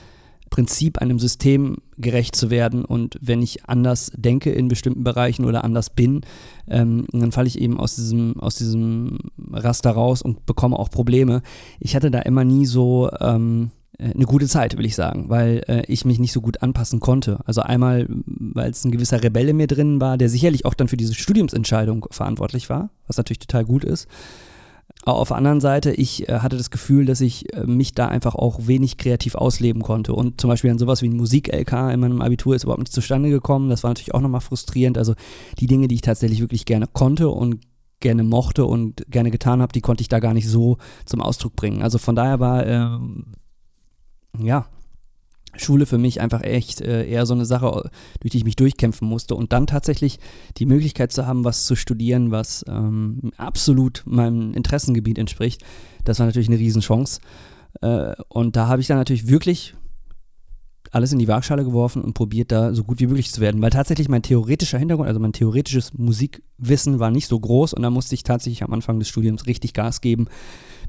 Prinzip 0.49 0.99
einem 0.99 1.19
System 1.19 1.77
gerecht 1.97 2.35
zu 2.35 2.49
werden 2.49 2.85
und 2.85 3.17
wenn 3.21 3.41
ich 3.41 3.65
anders 3.65 4.11
denke 4.15 4.51
in 4.51 4.67
bestimmten 4.67 5.03
Bereichen 5.03 5.45
oder 5.45 5.63
anders 5.63 5.89
bin, 5.89 6.21
ähm, 6.67 7.07
dann 7.11 7.31
falle 7.31 7.47
ich 7.47 7.59
eben 7.59 7.79
aus 7.79 7.95
diesem, 7.95 8.39
aus 8.39 8.55
diesem 8.55 9.17
Raster 9.51 9.91
raus 9.91 10.21
und 10.21 10.45
bekomme 10.45 10.77
auch 10.77 10.89
Probleme. 10.89 11.41
Ich 11.79 11.95
hatte 11.95 12.11
da 12.11 12.19
immer 12.19 12.43
nie 12.43 12.65
so 12.65 13.09
ähm, 13.19 13.71
äh, 13.97 14.11
eine 14.13 14.25
gute 14.25 14.47
Zeit, 14.47 14.77
will 14.77 14.85
ich 14.85 14.95
sagen, 14.95 15.29
weil 15.29 15.63
äh, 15.67 15.83
ich 15.87 16.05
mich 16.05 16.19
nicht 16.19 16.31
so 16.31 16.41
gut 16.41 16.61
anpassen 16.61 16.99
konnte. 16.99 17.39
Also 17.45 17.61
einmal, 17.61 18.07
weil 18.09 18.71
es 18.71 18.85
ein 18.85 18.91
gewisser 18.91 19.23
Rebelle 19.23 19.53
mir 19.53 19.67
drin 19.67 19.99
war, 19.99 20.17
der 20.17 20.29
sicherlich 20.29 20.65
auch 20.65 20.73
dann 20.73 20.87
für 20.87 20.97
diese 20.97 21.13
Studiumsentscheidung 21.13 22.07
verantwortlich 22.11 22.69
war, 22.69 22.89
was 23.07 23.17
natürlich 23.17 23.39
total 23.39 23.65
gut 23.65 23.83
ist. 23.83 24.07
Auf 25.15 25.29
der 25.29 25.37
anderen 25.37 25.61
Seite, 25.61 25.91
ich 25.91 26.27
äh, 26.27 26.39
hatte 26.39 26.57
das 26.57 26.69
Gefühl, 26.69 27.05
dass 27.05 27.21
ich 27.21 27.53
äh, 27.53 27.65
mich 27.65 27.93
da 27.93 28.07
einfach 28.07 28.35
auch 28.35 28.67
wenig 28.67 28.97
kreativ 28.97 29.35
ausleben 29.35 29.81
konnte. 29.81 30.13
Und 30.13 30.41
zum 30.41 30.49
Beispiel 30.49 30.69
an 30.69 30.79
sowas 30.79 31.01
wie 31.01 31.07
ein 31.07 31.15
Musik-LK 31.15 31.93
in 31.93 31.99
meinem 31.99 32.21
Abitur 32.21 32.55
ist 32.55 32.63
überhaupt 32.63 32.81
nicht 32.81 32.93
zustande 32.93 33.29
gekommen. 33.29 33.69
Das 33.69 33.83
war 33.83 33.91
natürlich 33.91 34.13
auch 34.13 34.21
nochmal 34.21 34.41
frustrierend. 34.41 34.97
Also 34.97 35.13
die 35.59 35.67
Dinge, 35.67 35.87
die 35.87 35.95
ich 35.95 36.01
tatsächlich 36.01 36.41
wirklich 36.41 36.65
gerne 36.65 36.87
konnte 36.87 37.29
und 37.29 37.61
gerne 37.99 38.23
mochte 38.23 38.65
und 38.65 39.05
gerne 39.09 39.31
getan 39.31 39.61
habe, 39.61 39.73
die 39.73 39.81
konnte 39.81 40.01
ich 40.01 40.09
da 40.09 40.19
gar 40.19 40.33
nicht 40.33 40.47
so 40.47 40.77
zum 41.05 41.21
Ausdruck 41.21 41.55
bringen. 41.55 41.81
Also 41.81 41.97
von 41.97 42.15
daher 42.15 42.39
war, 42.39 42.65
ähm, 42.67 43.33
ja, 44.37 44.67
Schule 45.57 45.85
für 45.85 45.97
mich 45.97 46.21
einfach 46.21 46.41
echt 46.41 46.81
äh, 46.81 47.07
eher 47.07 47.25
so 47.25 47.33
eine 47.33 47.45
Sache, 47.45 47.89
durch 48.19 48.31
die 48.31 48.37
ich 48.37 48.43
mich 48.43 48.55
durchkämpfen 48.55 49.07
musste. 49.07 49.35
Und 49.35 49.53
dann 49.53 49.67
tatsächlich 49.67 50.19
die 50.57 50.65
Möglichkeit 50.65 51.11
zu 51.11 51.27
haben, 51.27 51.43
was 51.43 51.65
zu 51.65 51.75
studieren, 51.75 52.31
was 52.31 52.65
ähm, 52.67 53.31
absolut 53.37 54.03
meinem 54.05 54.53
Interessengebiet 54.53 55.17
entspricht, 55.17 55.63
das 56.03 56.19
war 56.19 56.25
natürlich 56.25 56.47
eine 56.49 56.59
Riesenchance. 56.59 57.19
Äh, 57.81 58.13
und 58.29 58.55
da 58.55 58.67
habe 58.67 58.81
ich 58.81 58.87
dann 58.87 58.97
natürlich 58.97 59.27
wirklich 59.27 59.75
alles 60.91 61.11
in 61.11 61.19
die 61.19 61.27
Waagschale 61.27 61.63
geworfen 61.63 62.01
und 62.01 62.13
probiert, 62.13 62.51
da 62.51 62.73
so 62.73 62.83
gut 62.83 62.99
wie 62.99 63.07
möglich 63.07 63.31
zu 63.31 63.41
werden. 63.41 63.61
Weil 63.61 63.69
tatsächlich 63.69 64.09
mein 64.09 64.21
theoretischer 64.21 64.77
Hintergrund, 64.77 65.07
also 65.07 65.19
mein 65.19 65.33
theoretisches 65.33 65.93
Musikwissen 65.93 66.99
war 66.99 67.11
nicht 67.11 67.27
so 67.27 67.39
groß 67.39 67.73
und 67.73 67.81
da 67.81 67.89
musste 67.89 68.15
ich 68.15 68.23
tatsächlich 68.23 68.63
am 68.63 68.73
Anfang 68.73 68.99
des 68.99 69.09
Studiums 69.09 69.45
richtig 69.47 69.73
Gas 69.73 70.01
geben, 70.01 70.27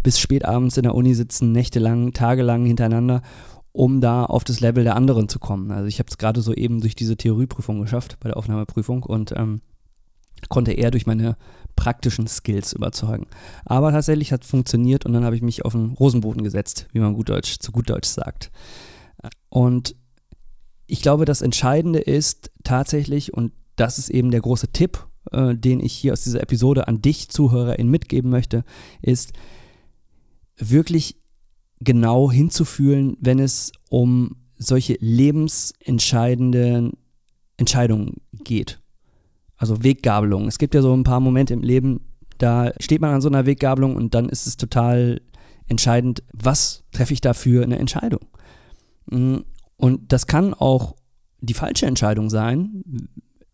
bis 0.03 0.19
spät 0.19 0.45
abends 0.45 0.77
in 0.77 0.85
der 0.85 0.95
Uni 0.95 1.15
sitzen, 1.15 1.53
nächtelang, 1.53 2.13
tagelang 2.13 2.65
hintereinander 2.65 3.23
um 3.79 4.01
da 4.01 4.25
auf 4.25 4.43
das 4.43 4.59
Level 4.59 4.83
der 4.83 4.97
anderen 4.97 5.29
zu 5.29 5.39
kommen. 5.39 5.71
Also 5.71 5.87
ich 5.87 6.01
habe 6.01 6.09
es 6.11 6.19
gerade 6.19 6.41
so 6.41 6.53
eben 6.53 6.81
durch 6.81 6.97
diese 6.97 7.17
Theorieprüfung 7.17 7.81
geschafft, 7.81 8.17
bei 8.19 8.29
der 8.29 8.37
Aufnahmeprüfung 8.37 9.05
und 9.05 9.31
ähm, 9.37 9.61
konnte 10.49 10.73
eher 10.73 10.91
durch 10.91 11.07
meine 11.07 11.37
praktischen 11.77 12.27
Skills 12.27 12.73
überzeugen. 12.73 13.29
Aber 13.65 13.93
tatsächlich 13.93 14.33
hat 14.33 14.43
es 14.43 14.51
funktioniert 14.51 15.07
und 15.07 15.13
dann 15.13 15.23
habe 15.23 15.37
ich 15.37 15.43
mich 15.43 15.65
auf 15.65 15.75
den 15.75 15.93
Rosenboden 15.93 16.43
gesetzt, 16.43 16.89
wie 16.93 16.99
man 16.99 17.15
gut 17.15 17.29
Deutsch, 17.29 17.61
zu 17.61 17.71
gut 17.71 17.89
Deutsch 17.89 18.09
sagt. 18.09 18.51
Und 19.49 19.95
ich 20.89 21.01
glaube, 21.01 21.25
das 21.25 21.41
Entscheidende 21.41 22.01
ist 22.01 22.51
tatsächlich, 22.65 23.33
und 23.33 23.53
das 23.77 23.99
ist 23.99 24.11
eben 24.11 24.33
der 24.33 24.41
große 24.41 24.73
Tipp, 24.73 25.07
äh, 25.31 25.55
den 25.55 25.79
ich 25.79 25.93
hier 25.93 26.15
aus 26.15 26.25
dieser 26.25 26.43
Episode 26.43 26.89
an 26.89 27.01
dich, 27.01 27.29
ZuhörerInnen, 27.29 27.93
mitgeben 27.93 28.29
möchte, 28.29 28.65
ist 29.03 29.35
wirklich 30.57 31.18
genau 31.81 32.31
hinzufühlen, 32.31 33.17
wenn 33.21 33.39
es 33.39 33.73
um 33.89 34.37
solche 34.57 34.97
lebensentscheidenden 35.01 36.93
Entscheidungen 37.57 38.17
geht. 38.33 38.81
Also 39.57 39.83
Weggabelungen. 39.83 40.49
Es 40.49 40.59
gibt 40.59 40.75
ja 40.75 40.83
so 40.83 40.95
ein 40.95 41.05
paar 41.05 41.21
Momente 41.21 41.55
im 41.55 41.63
Leben, 41.63 42.01
da 42.39 42.73
steht 42.79 43.01
man 43.01 43.15
an 43.15 43.21
so 43.21 43.29
einer 43.29 43.47
Weggabelung 43.47 43.97
und 43.97 44.15
dann 44.15 44.29
ist 44.29 44.47
es 44.47 44.57
total 44.57 45.21
entscheidend, 45.67 46.23
was 46.33 46.85
treffe 46.93 47.13
ich 47.13 47.21
da 47.21 47.35
für 47.35 47.65
eine 47.65 47.79
Entscheidung. 47.79 48.21
Mm, 49.07 49.39
und 49.77 50.13
das 50.13 50.27
kann 50.27 50.55
auch 50.55 50.95
die 51.41 51.55
falsche 51.55 51.87
Entscheidung 51.87 52.31
sein, 52.31 52.83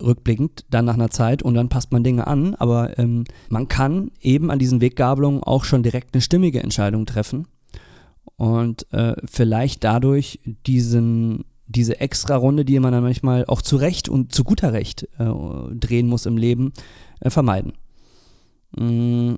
rückblickend, 0.02 0.66
dann 0.70 0.84
nach 0.84 0.94
einer 0.94 1.10
Zeit 1.10 1.42
und 1.42 1.54
dann 1.54 1.68
passt 1.68 1.92
man 1.92 2.04
Dinge 2.04 2.26
an. 2.26 2.54
Aber 2.56 2.98
ähm, 2.98 3.24
man 3.48 3.68
kann 3.68 4.10
eben 4.20 4.50
an 4.50 4.58
diesen 4.58 4.80
Weggabelungen 4.80 5.42
auch 5.42 5.64
schon 5.64 5.82
direkt 5.82 6.14
eine 6.14 6.20
stimmige 6.20 6.62
Entscheidung 6.62 7.06
treffen 7.06 7.46
und 8.36 8.92
äh, 8.92 9.14
vielleicht 9.24 9.84
dadurch 9.84 10.40
diesen, 10.66 11.44
diese 11.66 12.00
extra 12.00 12.36
Runde, 12.36 12.64
die 12.64 12.78
man 12.80 12.92
dann 12.92 13.02
manchmal 13.02 13.44
auch 13.46 13.62
zu 13.62 13.76
Recht 13.76 14.08
und 14.08 14.34
zu 14.34 14.44
guter 14.44 14.72
Recht 14.72 15.08
äh, 15.18 15.30
drehen 15.74 16.08
muss 16.08 16.26
im 16.26 16.36
Leben, 16.36 16.72
äh, 17.20 17.30
vermeiden. 17.30 17.74
Mm, 18.76 19.34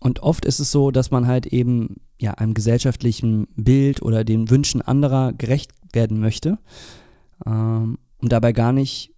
und 0.00 0.20
oft 0.20 0.44
ist 0.44 0.60
es 0.60 0.70
so, 0.70 0.90
dass 0.90 1.10
man 1.10 1.26
halt 1.26 1.46
eben 1.46 1.96
ja 2.18 2.32
einem 2.32 2.54
gesellschaftlichen 2.54 3.48
Bild 3.56 4.02
oder 4.02 4.24
den 4.24 4.50
Wünschen 4.50 4.82
anderer 4.82 5.32
gerecht 5.32 5.72
werden 5.92 6.20
möchte 6.20 6.58
ähm, 7.44 7.98
und 8.18 8.32
dabei 8.32 8.52
gar 8.52 8.72
nicht 8.72 9.14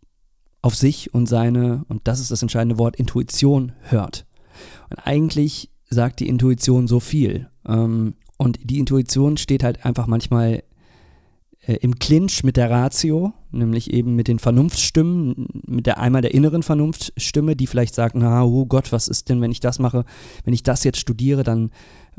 auf 0.62 0.75
sich 0.75 1.14
und 1.14 1.26
seine, 1.26 1.84
und 1.88 2.08
das 2.08 2.20
ist 2.20 2.30
das 2.30 2.42
entscheidende 2.42 2.78
Wort, 2.78 2.96
Intuition 2.96 3.72
hört. 3.82 4.26
Und 4.90 4.98
eigentlich 4.98 5.70
sagt 5.88 6.20
die 6.20 6.28
Intuition 6.28 6.88
so 6.88 7.00
viel. 7.00 7.48
Ähm, 7.66 8.14
und 8.38 8.59
die 8.62 8.78
Intuition 8.78 9.37
steht 9.37 9.62
halt 9.62 9.85
einfach 9.85 10.07
manchmal 10.07 10.62
äh, 11.66 11.75
im 11.75 11.99
Clinch 11.99 12.45
mit 12.45 12.57
der 12.57 12.71
Ratio, 12.71 13.33
nämlich 13.50 13.92
eben 13.92 14.14
mit 14.14 14.28
den 14.28 14.38
Vernunftstimmen, 14.38 15.49
mit 15.66 15.87
der 15.87 15.99
einmal 15.99 16.23
der 16.23 16.33
inneren 16.33 16.62
Vernunftsstimme, 16.62 17.57
die 17.57 17.66
vielleicht 17.66 17.95
sagt, 17.95 18.14
na, 18.14 18.45
oh 18.45 18.64
Gott, 18.64 18.92
was 18.92 19.09
ist 19.09 19.28
denn, 19.28 19.40
wenn 19.40 19.50
ich 19.50 19.61
das 19.61 19.78
mache, 19.78 20.04
wenn 20.45 20.54
ich 20.54 20.62
das 20.62 20.85
jetzt 20.85 20.99
studiere, 20.99 21.42
dann 21.42 21.71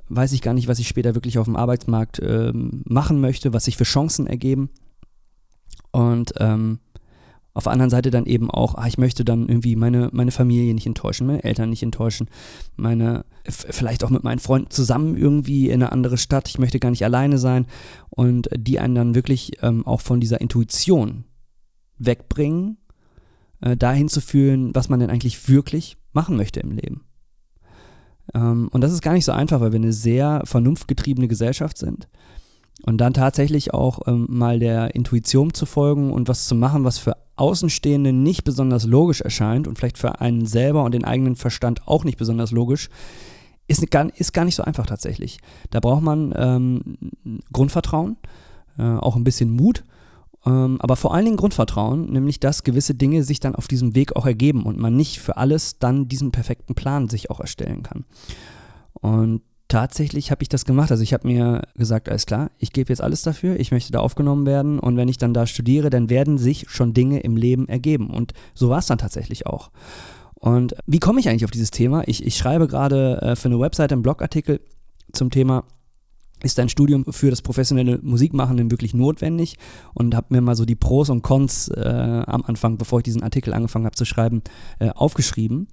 weiß 0.09 0.33
ich 0.33 0.41
gar 0.41 0.53
nicht, 0.53 0.67
was 0.67 0.79
ich 0.79 0.87
später 0.87 1.15
wirklich 1.15 1.37
auf 1.39 1.45
dem 1.45 1.55
Arbeitsmarkt 1.55 2.19
äh, 2.19 2.51
machen 2.53 3.21
möchte, 3.21 3.53
was 3.53 3.65
sich 3.65 3.77
für 3.77 3.85
Chancen 3.85 4.27
ergeben. 4.27 4.69
Und 5.91 6.33
ähm, 6.37 6.79
auf 7.53 7.63
der 7.63 7.73
anderen 7.73 7.89
Seite 7.89 8.11
dann 8.11 8.25
eben 8.25 8.49
auch, 8.49 8.75
ah, 8.75 8.87
ich 8.87 8.97
möchte 8.97 9.25
dann 9.25 9.49
irgendwie 9.49 9.75
meine, 9.75 10.09
meine 10.11 10.31
Familie 10.31 10.73
nicht 10.73 10.85
enttäuschen, 10.85 11.27
meine 11.27 11.43
Eltern 11.43 11.69
nicht 11.69 11.83
enttäuschen, 11.83 12.29
meine, 12.75 13.25
vielleicht 13.43 14.03
auch 14.03 14.11
mit 14.11 14.23
meinen 14.23 14.39
Freunden 14.39 14.69
zusammen 14.69 15.17
irgendwie 15.17 15.67
in 15.67 15.81
eine 15.81 15.91
andere 15.91 16.17
Stadt, 16.17 16.47
ich 16.47 16.59
möchte 16.59 16.79
gar 16.79 16.91
nicht 16.91 17.03
alleine 17.03 17.37
sein 17.37 17.65
und 18.09 18.49
die 18.55 18.79
einen 18.79 18.95
dann 18.95 19.15
wirklich 19.15 19.63
ähm, 19.63 19.85
auch 19.85 20.01
von 20.01 20.19
dieser 20.19 20.41
Intuition 20.41 21.25
wegbringen, 21.97 22.77
äh, 23.61 23.75
dahin 23.75 24.09
zu 24.09 24.21
fühlen, 24.21 24.73
was 24.73 24.89
man 24.89 24.99
denn 24.99 25.09
eigentlich 25.09 25.49
wirklich 25.49 25.97
machen 26.13 26.37
möchte 26.37 26.59
im 26.59 26.71
Leben. 26.71 27.01
Ähm, 28.33 28.69
und 28.71 28.81
das 28.81 28.93
ist 28.93 29.01
gar 29.01 29.13
nicht 29.13 29.25
so 29.25 29.31
einfach, 29.31 29.59
weil 29.59 29.71
wir 29.71 29.79
eine 29.79 29.93
sehr 29.93 30.41
vernunftgetriebene 30.45 31.27
Gesellschaft 31.27 31.77
sind. 31.77 32.07
Und 32.85 32.97
dann 32.99 33.13
tatsächlich 33.13 33.73
auch 33.73 34.07
ähm, 34.07 34.25
mal 34.29 34.59
der 34.59 34.95
Intuition 34.95 35.53
zu 35.53 35.65
folgen 35.65 36.11
und 36.11 36.27
was 36.27 36.47
zu 36.47 36.55
machen, 36.55 36.85
was 36.85 36.97
für 36.97 37.17
Außenstehende 37.35 38.13
nicht 38.13 38.43
besonders 38.43 38.85
logisch 38.85 39.21
erscheint 39.21 39.67
und 39.67 39.77
vielleicht 39.77 39.97
für 39.97 40.21
einen 40.21 40.45
selber 40.45 40.83
und 40.83 40.93
den 40.93 41.05
eigenen 41.05 41.35
Verstand 41.35 41.87
auch 41.87 42.03
nicht 42.03 42.17
besonders 42.17 42.51
logisch, 42.51 42.89
ist 43.67 43.89
gar, 43.91 44.07
ist 44.17 44.33
gar 44.33 44.45
nicht 44.45 44.55
so 44.55 44.63
einfach 44.63 44.85
tatsächlich. 44.85 45.39
Da 45.69 45.79
braucht 45.79 46.01
man 46.01 46.33
ähm, 46.35 46.97
Grundvertrauen, 47.53 48.17
äh, 48.77 48.83
auch 48.83 49.15
ein 49.15 49.23
bisschen 49.23 49.51
Mut, 49.51 49.83
ähm, 50.45 50.77
aber 50.79 50.95
vor 50.95 51.13
allen 51.13 51.25
Dingen 51.25 51.37
Grundvertrauen, 51.37 52.11
nämlich 52.11 52.39
dass 52.39 52.63
gewisse 52.63 52.95
Dinge 52.95 53.23
sich 53.23 53.39
dann 53.39 53.55
auf 53.55 53.67
diesem 53.67 53.95
Weg 53.95 54.15
auch 54.15 54.25
ergeben 54.25 54.63
und 54.63 54.79
man 54.79 54.95
nicht 54.95 55.19
für 55.19 55.37
alles 55.37 55.79
dann 55.79 56.07
diesen 56.07 56.31
perfekten 56.31 56.75
Plan 56.75 57.09
sich 57.09 57.29
auch 57.29 57.39
erstellen 57.39 57.83
kann. 57.83 58.05
Und 58.93 59.41
tatsächlich 59.69 60.31
habe 60.31 60.41
ich 60.41 60.49
das 60.49 60.65
gemacht. 60.65 60.91
Also 60.91 61.01
ich 61.03 61.13
habe 61.13 61.27
mir 61.27 61.61
gesagt, 61.75 62.09
alles 62.09 62.25
klar, 62.25 62.51
ich 62.57 62.73
gebe 62.73 62.89
jetzt 62.89 63.01
alles 63.01 63.21
dafür, 63.21 63.57
ich 63.59 63.71
möchte 63.71 63.93
da 63.93 63.99
aufgenommen 63.99 64.45
werden 64.45 64.79
und 64.79 64.97
wenn 64.97 65.07
ich 65.07 65.17
dann 65.17 65.33
da 65.33 65.47
studiere, 65.47 65.89
dann 65.89 66.09
werden 66.09 66.37
sich 66.37 66.65
schon 66.69 66.93
Dinge 66.93 67.21
im 67.21 67.37
Leben 67.37 67.69
ergeben. 67.69 68.09
Und 68.09 68.33
so 68.53 68.69
war 68.69 68.79
es 68.79 68.87
dann 68.87 68.97
tatsächlich 68.97 69.47
auch. 69.47 69.71
Und 70.33 70.75
wie 70.85 70.99
komme 70.99 71.19
ich 71.19 71.29
eigentlich 71.29 71.45
auf 71.45 71.51
dieses 71.51 71.71
Thema? 71.71 72.03
Ich, 72.07 72.25
ich 72.25 72.35
schreibe 72.37 72.67
gerade 72.67 73.21
äh, 73.21 73.35
für 73.35 73.47
eine 73.47 73.59
Webseite 73.59 73.93
einen 73.93 74.03
Blogartikel 74.03 74.59
zum 75.13 75.29
Thema 75.29 75.63
ist 76.41 76.59
ein 76.59 76.69
Studium 76.69 77.05
für 77.09 77.29
das 77.29 77.41
professionelle 77.41 77.99
Musikmachen 78.01 78.57
denn 78.57 78.71
wirklich 78.71 78.93
notwendig? 78.93 79.57
Und 79.93 80.15
habe 80.15 80.27
mir 80.29 80.41
mal 80.41 80.55
so 80.55 80.65
die 80.65 80.75
Pros 80.75 81.09
und 81.09 81.21
Cons 81.21 81.67
äh, 81.67 82.23
am 82.25 82.43
Anfang, 82.43 82.77
bevor 82.77 82.99
ich 82.99 83.03
diesen 83.03 83.23
Artikel 83.23 83.53
angefangen 83.53 83.85
habe 83.85 83.95
zu 83.95 84.05
schreiben, 84.05 84.41
äh, 84.79 84.89
aufgeschrieben. 84.89 85.67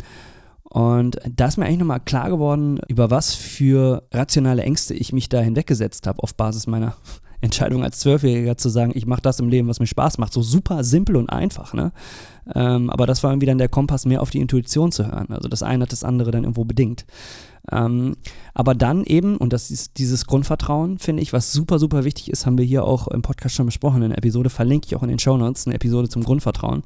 Und 0.76 1.18
da 1.26 1.46
ist 1.46 1.56
mir 1.56 1.64
eigentlich 1.64 1.78
nochmal 1.78 2.00
klar 2.00 2.28
geworden, 2.28 2.80
über 2.86 3.10
was 3.10 3.34
für 3.34 4.02
rationale 4.12 4.62
Ängste 4.62 4.92
ich 4.92 5.10
mich 5.10 5.30
da 5.30 5.40
hinweggesetzt 5.40 6.06
habe, 6.06 6.22
auf 6.22 6.34
Basis 6.34 6.66
meiner 6.66 6.96
Entscheidung 7.40 7.82
als 7.82 7.98
Zwölfjähriger 8.00 8.58
zu 8.58 8.68
sagen, 8.68 8.92
ich 8.94 9.06
mache 9.06 9.22
das 9.22 9.40
im 9.40 9.48
Leben, 9.48 9.68
was 9.68 9.80
mir 9.80 9.86
Spaß 9.86 10.18
macht. 10.18 10.34
So 10.34 10.42
super 10.42 10.84
simpel 10.84 11.16
und 11.16 11.30
einfach, 11.30 11.72
ne? 11.72 11.92
Ähm, 12.54 12.90
aber 12.90 13.06
das 13.06 13.22
war 13.22 13.30
irgendwie 13.30 13.46
dann 13.46 13.56
der 13.56 13.70
Kompass, 13.70 14.04
mehr 14.04 14.20
auf 14.20 14.28
die 14.28 14.40
Intuition 14.40 14.92
zu 14.92 15.06
hören. 15.06 15.28
Also 15.30 15.48
das 15.48 15.62
eine 15.62 15.84
hat 15.84 15.92
das 15.92 16.04
andere 16.04 16.30
dann 16.30 16.44
irgendwo 16.44 16.66
bedingt. 16.66 17.06
Ähm, 17.72 18.14
aber 18.52 18.74
dann 18.74 19.04
eben, 19.04 19.38
und 19.38 19.54
das 19.54 19.70
ist 19.70 19.96
dieses 19.96 20.26
Grundvertrauen, 20.26 20.98
finde 20.98 21.22
ich, 21.22 21.32
was 21.32 21.52
super, 21.52 21.78
super 21.78 22.04
wichtig 22.04 22.30
ist, 22.30 22.44
haben 22.44 22.58
wir 22.58 22.66
hier 22.66 22.84
auch 22.84 23.08
im 23.08 23.22
Podcast 23.22 23.54
schon 23.54 23.64
besprochen. 23.64 24.02
In 24.02 24.10
der 24.10 24.18
Episode 24.18 24.50
verlinke 24.50 24.88
ich 24.88 24.94
auch 24.94 25.02
in 25.02 25.08
den 25.08 25.18
Show 25.18 25.38
Notes 25.38 25.66
eine 25.66 25.76
Episode 25.76 26.10
zum 26.10 26.22
Grundvertrauen 26.22 26.82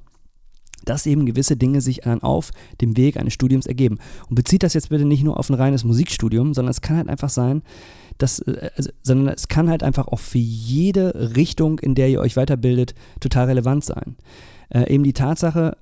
dass 0.84 1.06
eben 1.06 1.26
gewisse 1.26 1.56
Dinge 1.56 1.80
sich 1.80 2.02
dann 2.02 2.22
auf 2.22 2.50
dem 2.80 2.96
Weg 2.96 3.16
eines 3.16 3.34
Studiums 3.34 3.66
ergeben. 3.66 3.98
Und 4.28 4.36
bezieht 4.36 4.62
das 4.62 4.74
jetzt 4.74 4.90
bitte 4.90 5.04
nicht 5.04 5.22
nur 5.22 5.38
auf 5.38 5.50
ein 5.50 5.54
reines 5.54 5.84
Musikstudium, 5.84 6.54
sondern 6.54 6.70
es 6.70 6.80
kann 6.80 6.96
halt 6.96 7.08
einfach 7.08 7.30
sein, 7.30 7.62
dass, 8.18 8.40
äh, 8.40 8.70
also, 8.76 8.90
sondern 9.02 9.34
es 9.34 9.48
kann 9.48 9.68
halt 9.68 9.82
einfach 9.82 10.08
auch 10.08 10.20
für 10.20 10.38
jede 10.38 11.34
Richtung, 11.36 11.78
in 11.78 11.94
der 11.94 12.08
ihr 12.08 12.20
euch 12.20 12.36
weiterbildet, 12.36 12.94
total 13.20 13.46
relevant 13.46 13.84
sein. 13.84 14.16
Äh, 14.68 14.92
eben 14.92 15.04
die 15.04 15.12
Tatsache, 15.12 15.76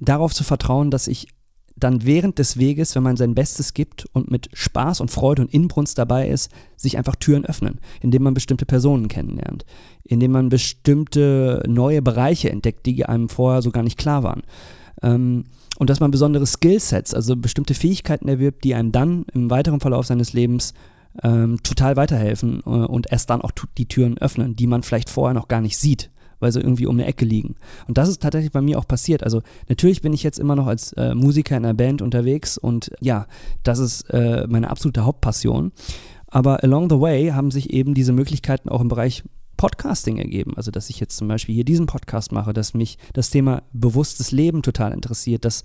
darauf 0.00 0.34
zu 0.34 0.44
vertrauen, 0.44 0.90
dass 0.90 1.08
ich 1.08 1.28
dann 1.76 2.04
während 2.04 2.38
des 2.38 2.58
Weges, 2.58 2.94
wenn 2.94 3.02
man 3.02 3.16
sein 3.16 3.34
Bestes 3.34 3.74
gibt 3.74 4.06
und 4.12 4.30
mit 4.30 4.48
Spaß 4.54 5.00
und 5.00 5.10
Freude 5.10 5.42
und 5.42 5.52
Inbrunst 5.52 5.98
dabei 5.98 6.28
ist, 6.28 6.50
sich 6.76 6.96
einfach 6.96 7.16
Türen 7.16 7.44
öffnen, 7.44 7.80
indem 8.00 8.22
man 8.22 8.34
bestimmte 8.34 8.64
Personen 8.64 9.08
kennenlernt, 9.08 9.66
indem 10.04 10.32
man 10.32 10.48
bestimmte 10.48 11.62
neue 11.66 12.00
Bereiche 12.00 12.50
entdeckt, 12.50 12.86
die 12.86 13.04
einem 13.04 13.28
vorher 13.28 13.60
so 13.60 13.70
gar 13.70 13.82
nicht 13.82 13.98
klar 13.98 14.22
waren. 14.22 14.42
Ähm, 15.02 15.44
und 15.78 15.90
dass 15.90 16.00
man 16.00 16.10
besondere 16.10 16.46
Skillsets, 16.46 17.12
also 17.12 17.36
bestimmte 17.36 17.74
Fähigkeiten 17.74 18.28
erwirbt, 18.28 18.64
die 18.64 18.74
einem 18.74 18.92
dann 18.92 19.26
im 19.34 19.50
weiteren 19.50 19.80
Verlauf 19.80 20.06
seines 20.06 20.32
Lebens 20.32 20.72
ähm, 21.22 21.62
total 21.62 21.96
weiterhelfen 21.96 22.62
äh, 22.64 22.70
und 22.70 23.10
erst 23.10 23.28
dann 23.28 23.42
auch 23.42 23.52
die 23.76 23.86
Türen 23.86 24.16
öffnen, 24.18 24.56
die 24.56 24.66
man 24.66 24.82
vielleicht 24.82 25.10
vorher 25.10 25.34
noch 25.34 25.48
gar 25.48 25.60
nicht 25.60 25.76
sieht, 25.76 26.10
weil 26.40 26.52
sie 26.52 26.60
irgendwie 26.60 26.86
um 26.86 26.96
eine 26.96 27.06
Ecke 27.06 27.24
liegen. 27.24 27.56
Und 27.88 27.98
das 27.98 28.08
ist 28.08 28.22
tatsächlich 28.22 28.52
bei 28.52 28.60
mir 28.60 28.78
auch 28.78 28.88
passiert. 28.88 29.22
Also 29.22 29.42
natürlich 29.68 30.02
bin 30.02 30.12
ich 30.12 30.22
jetzt 30.22 30.38
immer 30.38 30.56
noch 30.56 30.66
als 30.66 30.92
äh, 30.94 31.14
Musiker 31.14 31.56
in 31.56 31.64
einer 31.64 31.74
Band 31.74 32.02
unterwegs 32.02 32.58
und 32.58 32.90
ja, 33.00 33.26
das 33.62 33.78
ist 33.78 34.02
äh, 34.10 34.46
meine 34.48 34.70
absolute 34.70 35.04
Hauptpassion. 35.04 35.72
Aber 36.28 36.62
along 36.62 36.90
the 36.90 37.00
way 37.00 37.28
haben 37.28 37.50
sich 37.50 37.72
eben 37.72 37.94
diese 37.94 38.12
Möglichkeiten 38.12 38.68
auch 38.68 38.80
im 38.80 38.88
Bereich 38.88 39.22
Podcasting 39.56 40.18
ergeben. 40.18 40.52
Also, 40.56 40.70
dass 40.70 40.90
ich 40.90 41.00
jetzt 41.00 41.16
zum 41.16 41.28
Beispiel 41.28 41.54
hier 41.54 41.64
diesen 41.64 41.86
Podcast 41.86 42.32
mache, 42.32 42.52
dass 42.52 42.74
mich 42.74 42.98
das 43.14 43.30
Thema 43.30 43.62
bewusstes 43.72 44.32
Leben 44.32 44.62
total 44.62 44.92
interessiert, 44.92 45.44
dass 45.44 45.64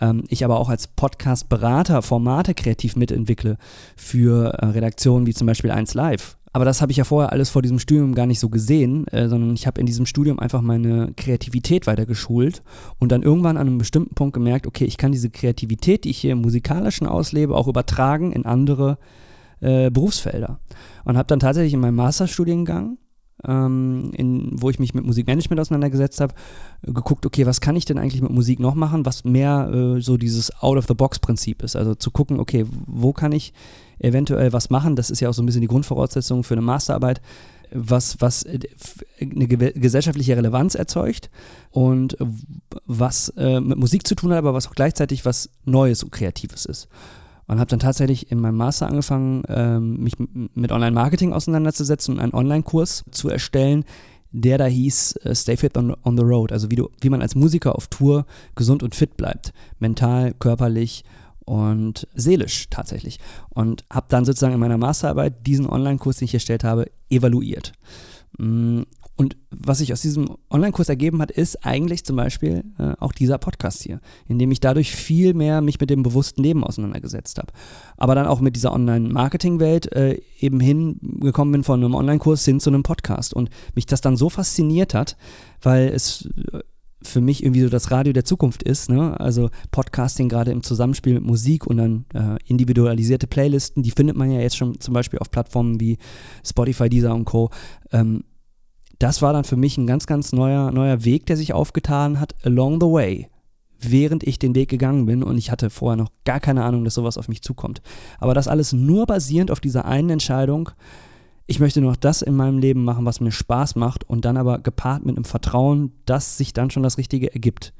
ähm, 0.00 0.24
ich 0.28 0.44
aber 0.44 0.58
auch 0.58 0.68
als 0.68 0.86
Podcast-Berater 0.86 2.02
Formate 2.02 2.54
kreativ 2.54 2.96
mitentwickle 2.96 3.58
für 3.96 4.54
äh, 4.54 4.66
Redaktionen 4.66 5.26
wie 5.26 5.34
zum 5.34 5.46
Beispiel 5.46 5.70
1 5.70 5.94
Live 5.94 6.37
aber 6.52 6.64
das 6.64 6.80
habe 6.80 6.92
ich 6.92 6.98
ja 6.98 7.04
vorher 7.04 7.32
alles 7.32 7.50
vor 7.50 7.62
diesem 7.62 7.78
Studium 7.78 8.14
gar 8.14 8.26
nicht 8.26 8.40
so 8.40 8.48
gesehen, 8.48 9.06
äh, 9.08 9.28
sondern 9.28 9.54
ich 9.54 9.66
habe 9.66 9.80
in 9.80 9.86
diesem 9.86 10.06
Studium 10.06 10.38
einfach 10.38 10.62
meine 10.62 11.12
Kreativität 11.16 11.86
weiter 11.86 12.06
geschult 12.06 12.62
und 12.98 13.12
dann 13.12 13.22
irgendwann 13.22 13.56
an 13.56 13.66
einem 13.66 13.78
bestimmten 13.78 14.14
Punkt 14.14 14.34
gemerkt, 14.34 14.66
okay, 14.66 14.84
ich 14.84 14.96
kann 14.96 15.12
diese 15.12 15.30
Kreativität, 15.30 16.04
die 16.04 16.10
ich 16.10 16.18
hier 16.18 16.32
im 16.32 16.40
musikalischen 16.40 17.06
auslebe, 17.06 17.54
auch 17.54 17.68
übertragen 17.68 18.32
in 18.32 18.46
andere 18.46 18.98
äh, 19.60 19.90
Berufsfelder. 19.90 20.60
Und 21.04 21.16
habe 21.16 21.26
dann 21.26 21.40
tatsächlich 21.40 21.74
in 21.74 21.80
meinem 21.80 21.96
Masterstudiengang 21.96 22.98
ähm, 23.46 24.10
in, 24.14 24.50
wo 24.60 24.70
ich 24.70 24.78
mich 24.78 24.94
mit 24.94 25.04
Musikmanagement 25.04 25.60
auseinandergesetzt 25.60 26.20
habe, 26.20 26.34
geguckt, 26.82 27.24
okay, 27.24 27.46
was 27.46 27.60
kann 27.60 27.76
ich 27.76 27.84
denn 27.84 27.98
eigentlich 27.98 28.22
mit 28.22 28.32
Musik 28.32 28.60
noch 28.60 28.74
machen, 28.74 29.06
was 29.06 29.24
mehr 29.24 29.70
äh, 29.72 30.00
so 30.00 30.16
dieses 30.16 30.50
Out-of-the-Box-Prinzip 30.60 31.62
ist. 31.62 31.76
Also 31.76 31.94
zu 31.94 32.10
gucken, 32.10 32.40
okay, 32.40 32.66
wo 32.86 33.12
kann 33.12 33.32
ich 33.32 33.52
eventuell 33.98 34.52
was 34.52 34.70
machen, 34.70 34.96
das 34.96 35.10
ist 35.10 35.20
ja 35.20 35.28
auch 35.28 35.34
so 35.34 35.42
ein 35.42 35.46
bisschen 35.46 35.60
die 35.60 35.68
Grundvoraussetzung 35.68 36.44
für 36.44 36.54
eine 36.54 36.62
Masterarbeit, 36.62 37.20
was, 37.70 38.20
was 38.20 38.44
äh, 38.44 38.58
eine 39.20 39.46
gesellschaftliche 39.46 40.36
Relevanz 40.36 40.74
erzeugt 40.74 41.30
und 41.70 42.16
was 42.86 43.30
äh, 43.36 43.60
mit 43.60 43.78
Musik 43.78 44.06
zu 44.06 44.14
tun 44.14 44.30
hat, 44.32 44.38
aber 44.38 44.54
was 44.54 44.68
auch 44.68 44.74
gleichzeitig 44.74 45.24
was 45.24 45.50
Neues 45.64 46.02
und 46.02 46.10
Kreatives 46.10 46.64
ist. 46.64 46.88
Und 47.48 47.58
habe 47.58 47.70
dann 47.70 47.80
tatsächlich 47.80 48.30
in 48.30 48.40
meinem 48.40 48.56
Master 48.56 48.86
angefangen, 48.86 49.42
ähm, 49.48 49.96
mich 50.02 50.14
mit 50.54 50.70
Online-Marketing 50.70 51.32
auseinanderzusetzen 51.32 52.14
und 52.14 52.20
einen 52.20 52.34
Online-Kurs 52.34 53.04
zu 53.10 53.28
erstellen, 53.28 53.84
der 54.30 54.58
da 54.58 54.66
hieß 54.66 55.16
äh, 55.24 55.34
Stay 55.34 55.56
Fit 55.56 55.76
on, 55.76 55.96
on, 56.04 56.16
the 56.16 56.22
Road. 56.22 56.52
Also 56.52 56.70
wie, 56.70 56.76
du, 56.76 56.90
wie 57.00 57.08
man 57.08 57.22
als 57.22 57.34
Musiker 57.34 57.74
auf 57.74 57.86
Tour 57.86 58.26
gesund 58.54 58.82
und 58.82 58.94
fit 58.94 59.16
bleibt. 59.16 59.52
Mental, 59.78 60.34
körperlich 60.38 61.04
und 61.46 62.06
seelisch 62.14 62.66
tatsächlich. 62.68 63.18
Und 63.48 63.84
habe 63.90 64.06
dann 64.10 64.26
sozusagen 64.26 64.54
in 64.54 64.60
meiner 64.60 64.76
Masterarbeit 64.76 65.46
diesen 65.46 65.68
Online-Kurs, 65.68 66.18
den 66.18 66.26
ich 66.26 66.34
erstellt 66.34 66.64
habe, 66.64 66.90
evaluiert. 67.08 67.72
Und 69.18 69.36
was 69.50 69.78
sich 69.78 69.92
aus 69.92 70.00
diesem 70.00 70.36
Online-Kurs 70.48 70.88
ergeben 70.88 71.20
hat, 71.20 71.32
ist 71.32 71.66
eigentlich 71.66 72.04
zum 72.04 72.14
Beispiel 72.14 72.62
äh, 72.78 72.92
auch 73.00 73.10
dieser 73.10 73.36
Podcast 73.38 73.82
hier, 73.82 74.00
in 74.28 74.38
dem 74.38 74.52
ich 74.52 74.60
dadurch 74.60 74.92
viel 74.92 75.34
mehr 75.34 75.60
mich 75.60 75.80
mit 75.80 75.90
dem 75.90 76.04
bewussten 76.04 76.40
Leben 76.40 76.62
auseinandergesetzt 76.62 77.38
habe. 77.38 77.52
Aber 77.96 78.14
dann 78.14 78.28
auch 78.28 78.38
mit 78.38 78.54
dieser 78.54 78.72
Online-Marketing-Welt 78.72 79.90
äh, 79.90 80.20
eben 80.38 80.60
hingekommen 80.60 81.50
bin 81.50 81.64
von 81.64 81.82
einem 81.82 81.96
Online-Kurs 81.96 82.44
hin 82.44 82.60
zu 82.60 82.70
einem 82.70 82.84
Podcast 82.84 83.34
und 83.34 83.50
mich 83.74 83.86
das 83.86 84.00
dann 84.00 84.16
so 84.16 84.30
fasziniert 84.30 84.94
hat, 84.94 85.16
weil 85.62 85.88
es 85.88 86.28
äh, 86.52 86.60
für 87.02 87.20
mich 87.20 87.42
irgendwie 87.42 87.62
so 87.62 87.68
das 87.68 87.90
Radio 87.90 88.12
der 88.12 88.24
Zukunft 88.24 88.62
ist. 88.62 88.88
Ne? 88.88 89.18
Also 89.18 89.50
Podcasting 89.72 90.28
gerade 90.28 90.52
im 90.52 90.62
Zusammenspiel 90.62 91.14
mit 91.14 91.24
Musik 91.24 91.66
und 91.66 91.78
dann 91.78 92.04
äh, 92.14 92.36
individualisierte 92.46 93.26
Playlisten, 93.26 93.82
die 93.82 93.90
findet 93.90 94.16
man 94.16 94.30
ja 94.30 94.38
jetzt 94.38 94.56
schon 94.56 94.78
zum 94.78 94.94
Beispiel 94.94 95.18
auf 95.18 95.32
Plattformen 95.32 95.80
wie 95.80 95.98
Spotify, 96.44 96.88
Deezer 96.88 97.14
und 97.14 97.24
Co. 97.24 97.50
Ähm, 97.90 98.22
das 98.98 99.22
war 99.22 99.32
dann 99.32 99.44
für 99.44 99.56
mich 99.56 99.78
ein 99.78 99.86
ganz, 99.86 100.06
ganz 100.06 100.32
neuer, 100.32 100.70
neuer 100.72 101.04
Weg, 101.04 101.26
der 101.26 101.36
sich 101.36 101.52
aufgetan 101.52 102.20
hat, 102.20 102.34
along 102.44 102.80
the 102.80 102.86
way, 102.86 103.28
während 103.78 104.24
ich 104.24 104.38
den 104.38 104.54
Weg 104.54 104.68
gegangen 104.68 105.06
bin 105.06 105.22
und 105.22 105.38
ich 105.38 105.50
hatte 105.50 105.70
vorher 105.70 105.96
noch 105.96 106.10
gar 106.24 106.40
keine 106.40 106.64
Ahnung, 106.64 106.84
dass 106.84 106.94
sowas 106.94 107.18
auf 107.18 107.28
mich 107.28 107.42
zukommt. 107.42 107.80
Aber 108.18 108.34
das 108.34 108.48
alles 108.48 108.72
nur 108.72 109.06
basierend 109.06 109.50
auf 109.50 109.60
dieser 109.60 109.84
einen 109.84 110.10
Entscheidung, 110.10 110.70
ich 111.50 111.60
möchte 111.60 111.80
nur 111.80 111.92
noch 111.92 111.96
das 111.96 112.20
in 112.20 112.36
meinem 112.36 112.58
Leben 112.58 112.84
machen, 112.84 113.06
was 113.06 113.20
mir 113.20 113.32
Spaß 113.32 113.74
macht 113.76 114.04
und 114.04 114.26
dann 114.26 114.36
aber 114.36 114.58
gepaart 114.58 115.06
mit 115.06 115.16
einem 115.16 115.24
Vertrauen, 115.24 115.92
dass 116.04 116.36
sich 116.36 116.52
dann 116.52 116.70
schon 116.70 116.82
das 116.82 116.98
Richtige 116.98 117.32
ergibt. 117.32 117.72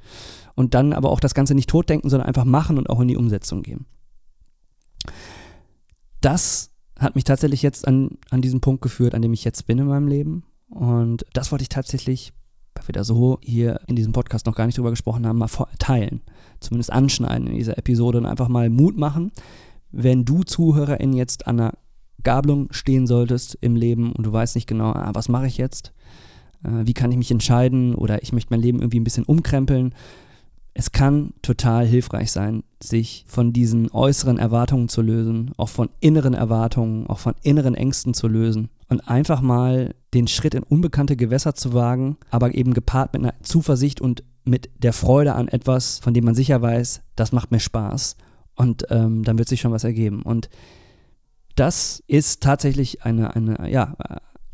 Und 0.55 0.73
dann 0.73 0.95
aber 0.95 1.11
auch 1.11 1.21
das 1.21 1.35
Ganze 1.35 1.55
nicht 1.55 1.69
totdenken, 1.69 2.09
sondern 2.09 2.27
einfach 2.27 2.47
machen 2.47 2.79
und 2.79 2.89
auch 2.89 2.99
in 2.99 3.09
die 3.09 3.17
Umsetzung 3.19 3.63
gehen. 3.63 3.85
Das 6.23 6.71
hat 6.99 7.15
mich 7.15 7.25
tatsächlich 7.25 7.61
jetzt 7.61 7.87
an, 7.87 8.17
an 8.31 8.41
diesen 8.41 8.63
Punkt 8.63 8.81
geführt, 8.81 9.15
an 9.15 9.21
dem 9.21 9.35
ich 9.35 9.45
jetzt 9.45 9.67
bin 9.67 9.79
in 9.79 9.87
meinem 9.87 10.09
Leben. 10.09 10.45
Und 10.69 11.25
das 11.33 11.51
wollte 11.51 11.63
ich 11.63 11.69
tatsächlich, 11.69 12.33
weil 12.75 12.89
wir 12.89 12.93
da 12.93 13.05
so 13.05 13.39
hier 13.43 13.81
in 13.87 13.97
diesem 13.97 14.13
Podcast 14.13 14.47
noch 14.47 14.55
gar 14.55 14.67
nicht 14.67 14.79
drüber 14.79 14.91
gesprochen 14.91 15.27
haben, 15.27 15.39
mal 15.39 15.49
teilen. 15.79 16.21
Zumindest 16.61 16.93
anschneiden 16.93 17.47
in 17.47 17.57
dieser 17.57 17.79
Episode 17.79 18.19
und 18.19 18.27
einfach 18.27 18.49
mal 18.49 18.71
Mut 18.71 18.97
machen, 18.97 19.33
wenn 19.91 20.25
du 20.25 20.43
Zuhörerin 20.43 21.13
jetzt 21.13 21.47
an 21.47 21.61
einer 21.61 21.75
Gabelung 22.23 22.69
stehen 22.73 23.07
solltest 23.07 23.57
im 23.61 23.77
Leben 23.77 24.13
und 24.13 24.27
du 24.27 24.33
weißt 24.33 24.55
nicht 24.55 24.67
genau, 24.67 24.93
ah, 24.93 25.11
was 25.15 25.29
mache 25.29 25.47
ich 25.47 25.57
jetzt? 25.57 25.93
Äh, 26.65 26.85
wie 26.85 26.95
kann 26.95 27.11
ich 27.11 27.17
mich 27.17 27.31
entscheiden? 27.31 27.95
Oder 27.95 28.23
ich 28.23 28.33
möchte 28.33 28.53
mein 28.53 28.61
Leben 28.61 28.81
irgendwie 28.81 29.01
ein 29.01 29.05
bisschen 29.05 29.25
umkrempeln 29.25 29.95
es 30.79 30.93
kann 30.93 31.33
total 31.43 31.87
hilfreich 31.87 32.31
sein, 32.31 32.63
sich 32.81 33.25
von 33.27 33.53
diesen 33.53 33.91
äußeren 33.91 34.39
Erwartungen 34.39 34.89
zu 34.89 35.03
lösen, 35.03 35.51
auch 35.57 35.71
von 35.71 35.89
inneren 35.99 36.35
Erwartungen, 36.35 37.09
auch 37.09 37.19
von 37.19 37.35
inneren 37.43 37.75
Ängsten 37.75 38.15
zu 38.15 38.29
lösen 38.29 38.69
und 38.89 39.01
einfach 39.09 39.41
mal 39.41 39.97
den 40.15 40.27
Schritt 40.27 40.55
in 40.55 40.63
unbekannte 40.63 41.17
Gewässer 41.17 41.55
zu 41.55 41.75
wagen, 41.75 42.17
aber 42.31 42.55
eben 42.55 42.75
gepaart 42.75 43.13
mit 43.13 43.23
einer 43.23 43.35
Zuversicht 43.43 44.01
und 44.01 44.25
mit 44.45 44.71
der 44.79 44.93
Freude 44.93 45.35
an 45.35 45.49
etwas, 45.49 45.99
von 45.99 46.15
dem 46.15 46.25
man 46.25 46.35
sicher 46.35 46.63
weiß, 46.63 47.03
das 47.17 47.33
macht 47.33 47.51
mir 47.51 47.61
Spaß 47.61 48.17
und 48.55 48.87
ähm, 48.91 49.23
dann 49.23 49.39
wird 49.39 49.49
sich 49.49 49.61
schon 49.61 49.73
was 49.73 49.85
ergeben. 49.85 50.23
Und 50.23 50.49
das 51.55 52.03
ist 52.07 52.43
tatsächlich 52.43 53.03
eine, 53.05 53.35
eine, 53.35 53.71
ja, 53.71 53.97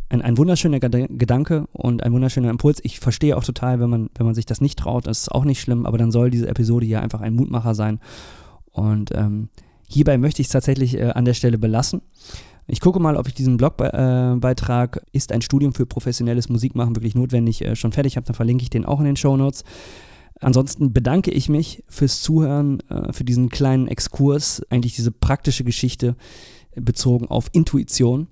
ein, 0.08 0.22
ein 0.22 0.38
wunderschöner 0.38 0.80
Gedanke 0.80 1.66
und 1.72 2.02
ein 2.02 2.12
wunderschöner 2.12 2.50
Impuls. 2.50 2.80
Ich 2.82 3.00
verstehe 3.00 3.36
auch 3.36 3.44
total, 3.44 3.80
wenn 3.80 3.90
man, 3.90 4.10
wenn 4.16 4.26
man 4.26 4.34
sich 4.34 4.46
das 4.46 4.60
nicht 4.60 4.78
traut, 4.78 5.06
das 5.06 5.22
ist 5.22 5.32
auch 5.32 5.44
nicht 5.44 5.60
schlimm, 5.60 5.86
aber 5.86 5.98
dann 5.98 6.12
soll 6.12 6.30
diese 6.30 6.48
Episode 6.48 6.86
hier 6.86 7.02
einfach 7.02 7.20
ein 7.20 7.34
Mutmacher 7.34 7.74
sein. 7.74 8.00
Und 8.70 9.10
ähm, 9.14 9.48
hierbei 9.88 10.18
möchte 10.18 10.42
ich 10.42 10.48
es 10.48 10.52
tatsächlich 10.52 10.98
äh, 10.98 11.10
an 11.10 11.24
der 11.24 11.34
Stelle 11.34 11.58
belassen. 11.58 12.02
Ich 12.66 12.80
gucke 12.80 13.00
mal, 13.00 13.16
ob 13.16 13.28
ich 13.28 13.34
diesen 13.34 13.56
Blogbeitrag, 13.56 14.96
äh, 14.96 15.00
ist 15.12 15.32
ein 15.32 15.42
Studium 15.42 15.74
für 15.74 15.86
professionelles 15.86 16.48
Musikmachen 16.48 16.96
wirklich 16.96 17.14
notwendig, 17.14 17.62
äh, 17.62 17.76
schon 17.76 17.92
fertig 17.92 18.16
habe, 18.16 18.26
dann 18.26 18.34
verlinke 18.34 18.62
ich 18.62 18.70
den 18.70 18.86
auch 18.86 19.00
in 19.00 19.04
den 19.04 19.16
Show 19.16 19.36
Notes. 19.36 19.64
Ansonsten 20.40 20.92
bedanke 20.92 21.30
ich 21.30 21.48
mich 21.48 21.84
fürs 21.88 22.22
Zuhören, 22.22 22.80
äh, 22.88 23.12
für 23.12 23.24
diesen 23.24 23.50
kleinen 23.50 23.86
Exkurs, 23.86 24.62
eigentlich 24.70 24.96
diese 24.96 25.12
praktische 25.12 25.64
Geschichte 25.64 26.16
bezogen 26.74 27.28
auf 27.28 27.48
Intuition. 27.52 28.28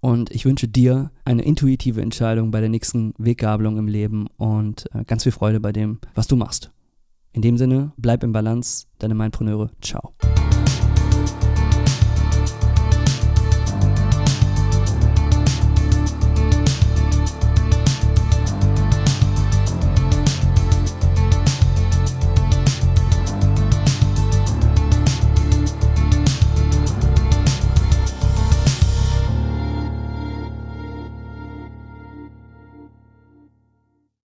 Und 0.00 0.30
ich 0.30 0.44
wünsche 0.44 0.68
dir 0.68 1.10
eine 1.24 1.42
intuitive 1.42 2.00
Entscheidung 2.00 2.50
bei 2.50 2.60
der 2.60 2.70
nächsten 2.70 3.12
Weggabelung 3.18 3.76
im 3.76 3.86
Leben 3.86 4.28
und 4.38 4.86
ganz 5.06 5.24
viel 5.24 5.32
Freude 5.32 5.60
bei 5.60 5.72
dem, 5.72 5.98
was 6.14 6.26
du 6.26 6.36
machst. 6.36 6.70
In 7.32 7.42
dem 7.42 7.58
Sinne, 7.58 7.92
bleib 7.98 8.24
im 8.24 8.32
Balance, 8.32 8.86
deine 8.98 9.14
Mindpreneure. 9.14 9.70
Ciao. 9.82 10.14